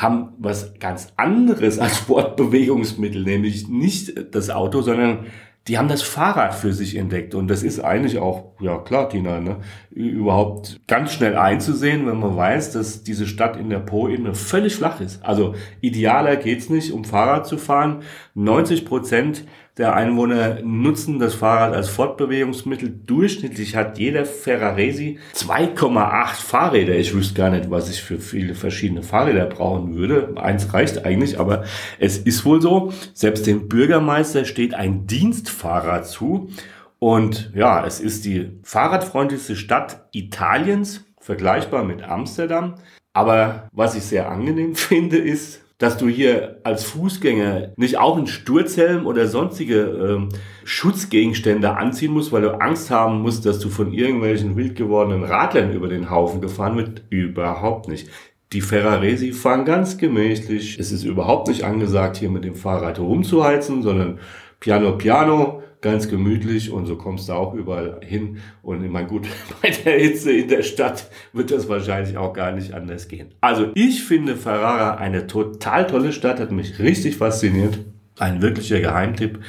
haben 0.03 0.35
was 0.38 0.75
ganz 0.81 1.12
anderes 1.17 1.79
als 1.79 1.99
Fortbewegungsmittel, 1.99 3.23
nämlich 3.23 3.69
nicht 3.69 4.35
das 4.35 4.51
Auto, 4.51 4.83
sondern 4.83 5.27
die 5.69 5.79
haben 5.79 5.87
das 5.87 6.03
Fahrrad 6.03 6.55
für 6.55 6.73
sich 6.73 6.97
entdeckt. 6.97 7.37
Und 7.37 7.47
das 7.47 7.62
ist 7.62 7.79
eigentlich 7.79 8.19
auch, 8.19 8.53
ja 8.61 8.79
klar, 8.79 9.09
Tina, 9.09 9.38
ne, 9.38 9.59
überhaupt 9.91 10.81
ganz 10.88 11.12
schnell 11.12 11.37
einzusehen, 11.37 12.07
wenn 12.07 12.19
man 12.19 12.37
weiß, 12.37 12.73
dass 12.73 13.05
diese 13.05 13.29
Stadt 13.29 13.57
in 13.57 13.71
der 13.71 13.79
Po-Ebene 13.79 14.35
völlig 14.35 14.75
flach 14.75 15.01
ist. 15.01 15.25
Also 15.25 15.55
idealer 15.81 16.37
geht's 16.37 16.69
nicht, 16.69 16.93
um 16.93 17.05
Fahrrad 17.05 17.47
zu 17.47 17.59
fahren. 17.59 18.03
90 18.35 18.85
Prozent 18.85 19.45
der 19.79 19.95
Einwohner 19.95 20.59
nutzen 20.63 21.19
das 21.19 21.35
Fahrrad 21.35 21.75
als 21.75 21.89
Fortbewegungsmittel. 21.89 22.91
Durchschnittlich 23.07 23.75
hat 23.75 23.99
jeder 23.99 24.27
Ferraresi 24.27 25.19
2,8 25.35 26.43
Fahrräder. 26.43 26.95
Ich 26.95 27.15
wüsste 27.15 27.35
gar 27.35 27.49
nicht, 27.49 27.71
was 27.71 27.89
ich 27.89 28.03
für 28.03 28.19
viele 28.19 28.55
verschiedene 28.55 29.03
Fahrräder 29.03 29.47
brauchen 29.47 29.95
würde. 29.95 30.35
Eins 30.37 30.75
reicht 30.75 31.07
eigentlich, 31.07 31.41
aber 31.41 31.65
es 31.99 32.19
ist 32.19 32.45
wohl 32.45 32.61
so. 32.61 32.93
Selbst 33.15 33.47
dem 33.47 33.69
Bürgermeister 33.69 34.45
steht 34.45 34.75
ein 34.75 35.07
Dienstfahrrad 35.07 36.07
zu. 36.07 36.51
Und 36.99 37.51
ja, 37.55 37.87
es 37.87 37.99
ist 37.99 38.27
die 38.27 38.61
fahrradfreundlichste 38.65 39.57
Stadt 39.57 40.07
Italiens, 40.13 41.07
vergleichbar 41.19 41.83
mit 41.83 42.03
Amsterdam. 42.03 42.75
Aber 43.15 43.69
was 43.73 43.95
ich 43.95 44.03
sehr 44.03 44.31
angenehm 44.31 44.75
finde, 44.77 45.17
ist, 45.17 45.62
dass 45.83 45.97
du 45.97 46.07
hier 46.07 46.61
als 46.62 46.85
Fußgänger 46.85 47.73
nicht 47.75 47.99
auch 47.99 48.16
einen 48.16 48.29
Sturzhelm 48.29 49.05
oder 49.05 49.27
sonstige 49.27 49.81
ähm, 49.81 50.29
Schutzgegenstände 50.62 51.77
anziehen 51.77 52.12
musst, 52.12 52.31
weil 52.31 52.42
du 52.42 52.61
Angst 52.61 52.92
haben 52.92 53.21
musst, 53.21 53.45
dass 53.47 53.59
du 53.59 53.68
von 53.68 53.92
irgendwelchen 53.92 54.57
wild 54.57 54.77
gewordenen 54.77 55.25
Radlern 55.25 55.73
über 55.73 55.88
den 55.88 56.09
Haufen 56.09 56.40
gefahren 56.40 56.77
wird. 56.77 57.03
Überhaupt 57.11 57.88
nicht. 57.88 58.09
Die 58.53 58.61
Ferraresi 58.61 59.33
fahren 59.33 59.65
ganz 59.65 59.97
gemächlich. 59.97 60.79
Es 60.79 60.93
ist 60.93 61.05
überhaupt 61.05 61.49
nicht 61.49 61.65
angesagt, 61.65 62.19
hier 62.19 62.31
mit 62.31 62.45
dem 62.45 62.55
Fahrrad 62.55 62.99
rumzuheizen, 62.99 63.83
sondern 63.83 64.19
piano 64.61 64.93
piano 64.99 65.62
ganz 65.81 66.09
gemütlich 66.09 66.71
und 66.71 66.87
so 66.87 66.97
kommst 66.97 67.29
du 67.29 67.33
auch 67.33 67.55
überall 67.55 68.01
hin. 68.03 68.38
Und 68.62 68.85
ich 68.85 68.91
meine, 68.91 69.09
gut, 69.09 69.27
bei 69.62 69.71
der 69.71 69.99
Hitze 69.99 70.33
in 70.33 70.49
der 70.49 70.62
Stadt 70.62 71.11
wird 71.33 71.51
das 71.51 71.69
wahrscheinlich 71.69 72.17
auch 72.17 72.35
gar 72.35 72.53
nicht 72.53 72.75
anders 72.75 73.09
gehen. 73.09 73.35
Also 73.41 73.71
ich 73.75 74.05
finde 74.05 74.37
Ferrara 74.37 74.97
eine 74.97 75.27
total 75.27 75.87
tolle 75.87 76.12
Stadt, 76.12 76.38
hat 76.38 76.53
mich 76.53 76.79
richtig 76.79 77.17
fasziniert. 77.17 77.81
Ein 78.19 78.43
wirklicher 78.43 78.81
Geheimtipp. 78.81 79.41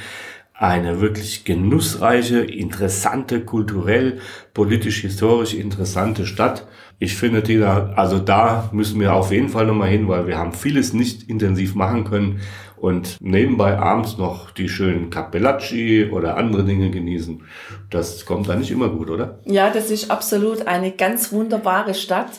Eine 0.54 1.02
wirklich 1.02 1.44
genussreiche, 1.44 2.40
interessante, 2.40 3.42
kulturell, 3.42 4.20
politisch, 4.54 5.02
historisch 5.02 5.54
interessante 5.54 6.26
Stadt. 6.26 6.68
Ich 7.00 7.16
finde, 7.16 7.44
Tina, 7.44 7.92
also 7.96 8.20
da 8.20 8.70
müssen 8.72 9.00
wir 9.00 9.14
auf 9.14 9.32
jeden 9.32 9.50
Fall 9.50 9.66
nochmal 9.66 9.90
hin, 9.90 10.08
weil 10.08 10.28
wir 10.28 10.38
haben 10.38 10.54
vieles 10.54 10.94
nicht 10.94 11.30
intensiv 11.30 11.76
machen 11.76 12.04
können 12.06 12.40
und 12.78 13.18
nebenbei 13.22 13.78
abends 13.78 14.18
noch 14.18 14.52
die 14.52 14.68
schönen 14.68 15.10
Cappellacci 15.10 16.10
oder 16.12 16.38
andere 16.38 16.66
Dinge 16.66 16.92
genießen. 16.92 17.42
Das 17.90 18.26
kommt 18.26 18.50
da 18.50 18.56
nicht 18.56 18.72
immer 18.72 18.90
gut, 18.90 19.10
oder? 19.10 19.40
Ja, 19.46 19.70
das 19.70 19.90
ist 19.90 20.12
absolut 20.12 20.68
eine 20.68 20.92
ganz 20.92 21.32
wunderbare 21.32 21.94
Stadt, 21.94 22.32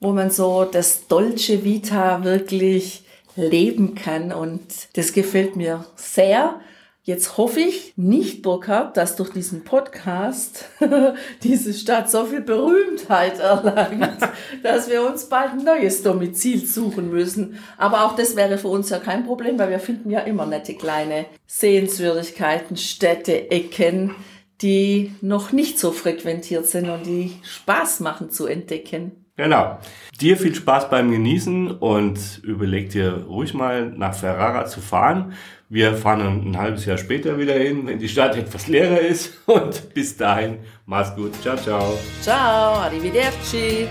wo 0.00 0.12
man 0.12 0.30
so 0.30 0.64
das 0.64 1.08
Dolce 1.08 1.64
Vita 1.64 2.24
wirklich 2.24 3.04
leben 3.36 3.94
kann 3.94 4.32
und 4.32 4.62
das 4.94 5.12
gefällt 5.12 5.56
mir 5.56 5.84
sehr. 5.94 6.60
Jetzt 7.04 7.36
hoffe 7.36 7.58
ich 7.58 7.94
nicht, 7.96 8.42
Burkhard, 8.42 8.96
dass 8.96 9.16
durch 9.16 9.30
diesen 9.30 9.64
Podcast 9.64 10.66
diese 11.42 11.74
Stadt 11.74 12.08
so 12.08 12.26
viel 12.26 12.42
Berühmtheit 12.42 13.40
erlangt, 13.40 14.18
dass 14.62 14.88
wir 14.88 15.04
uns 15.04 15.24
bald 15.24 15.50
ein 15.50 15.64
neues 15.64 16.04
Domizil 16.04 16.64
suchen 16.64 17.10
müssen. 17.10 17.58
Aber 17.76 18.04
auch 18.04 18.14
das 18.14 18.36
wäre 18.36 18.56
für 18.56 18.68
uns 18.68 18.90
ja 18.90 19.00
kein 19.00 19.24
Problem, 19.24 19.58
weil 19.58 19.70
wir 19.70 19.80
finden 19.80 20.10
ja 20.10 20.20
immer 20.20 20.46
nette 20.46 20.74
kleine 20.74 21.26
Sehenswürdigkeiten, 21.48 22.76
Städte, 22.76 23.50
Ecken, 23.50 24.14
die 24.60 25.12
noch 25.22 25.50
nicht 25.50 25.80
so 25.80 25.90
frequentiert 25.90 26.68
sind 26.68 26.88
und 26.88 27.04
die 27.04 27.32
Spaß 27.42 27.98
machen 27.98 28.30
zu 28.30 28.46
entdecken. 28.46 29.21
Genau. 29.42 29.78
Dir 30.20 30.36
viel 30.36 30.54
Spaß 30.54 30.88
beim 30.88 31.10
Genießen 31.10 31.72
und 31.72 32.40
überleg 32.44 32.90
dir 32.90 33.24
ruhig 33.28 33.54
mal 33.54 33.86
nach 33.86 34.14
Ferrara 34.14 34.66
zu 34.66 34.80
fahren. 34.80 35.32
Wir 35.68 35.96
fahren 35.96 36.52
ein 36.52 36.56
halbes 36.56 36.86
Jahr 36.86 36.96
später 36.96 37.38
wieder 37.38 37.54
hin, 37.54 37.84
wenn 37.86 37.98
die 37.98 38.08
Stadt 38.08 38.36
etwas 38.36 38.68
leerer 38.68 39.00
ist. 39.00 39.32
Und 39.46 39.92
bis 39.94 40.16
dahin, 40.16 40.58
mach's 40.86 41.12
gut. 41.16 41.32
Ciao, 41.42 41.56
ciao. 41.56 41.98
Ciao, 42.20 42.74
arrivederci. 42.74 43.88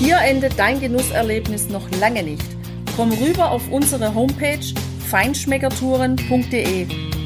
Hier 0.00 0.16
endet 0.26 0.58
dein 0.58 0.80
Genusserlebnis 0.80 1.68
noch 1.68 1.88
lange 2.00 2.24
nicht. 2.24 2.42
Komm 2.96 3.12
rüber 3.12 3.52
auf 3.52 3.70
unsere 3.70 4.12
Homepage 4.12 4.74
feinschmeckertouren.de 5.08 7.21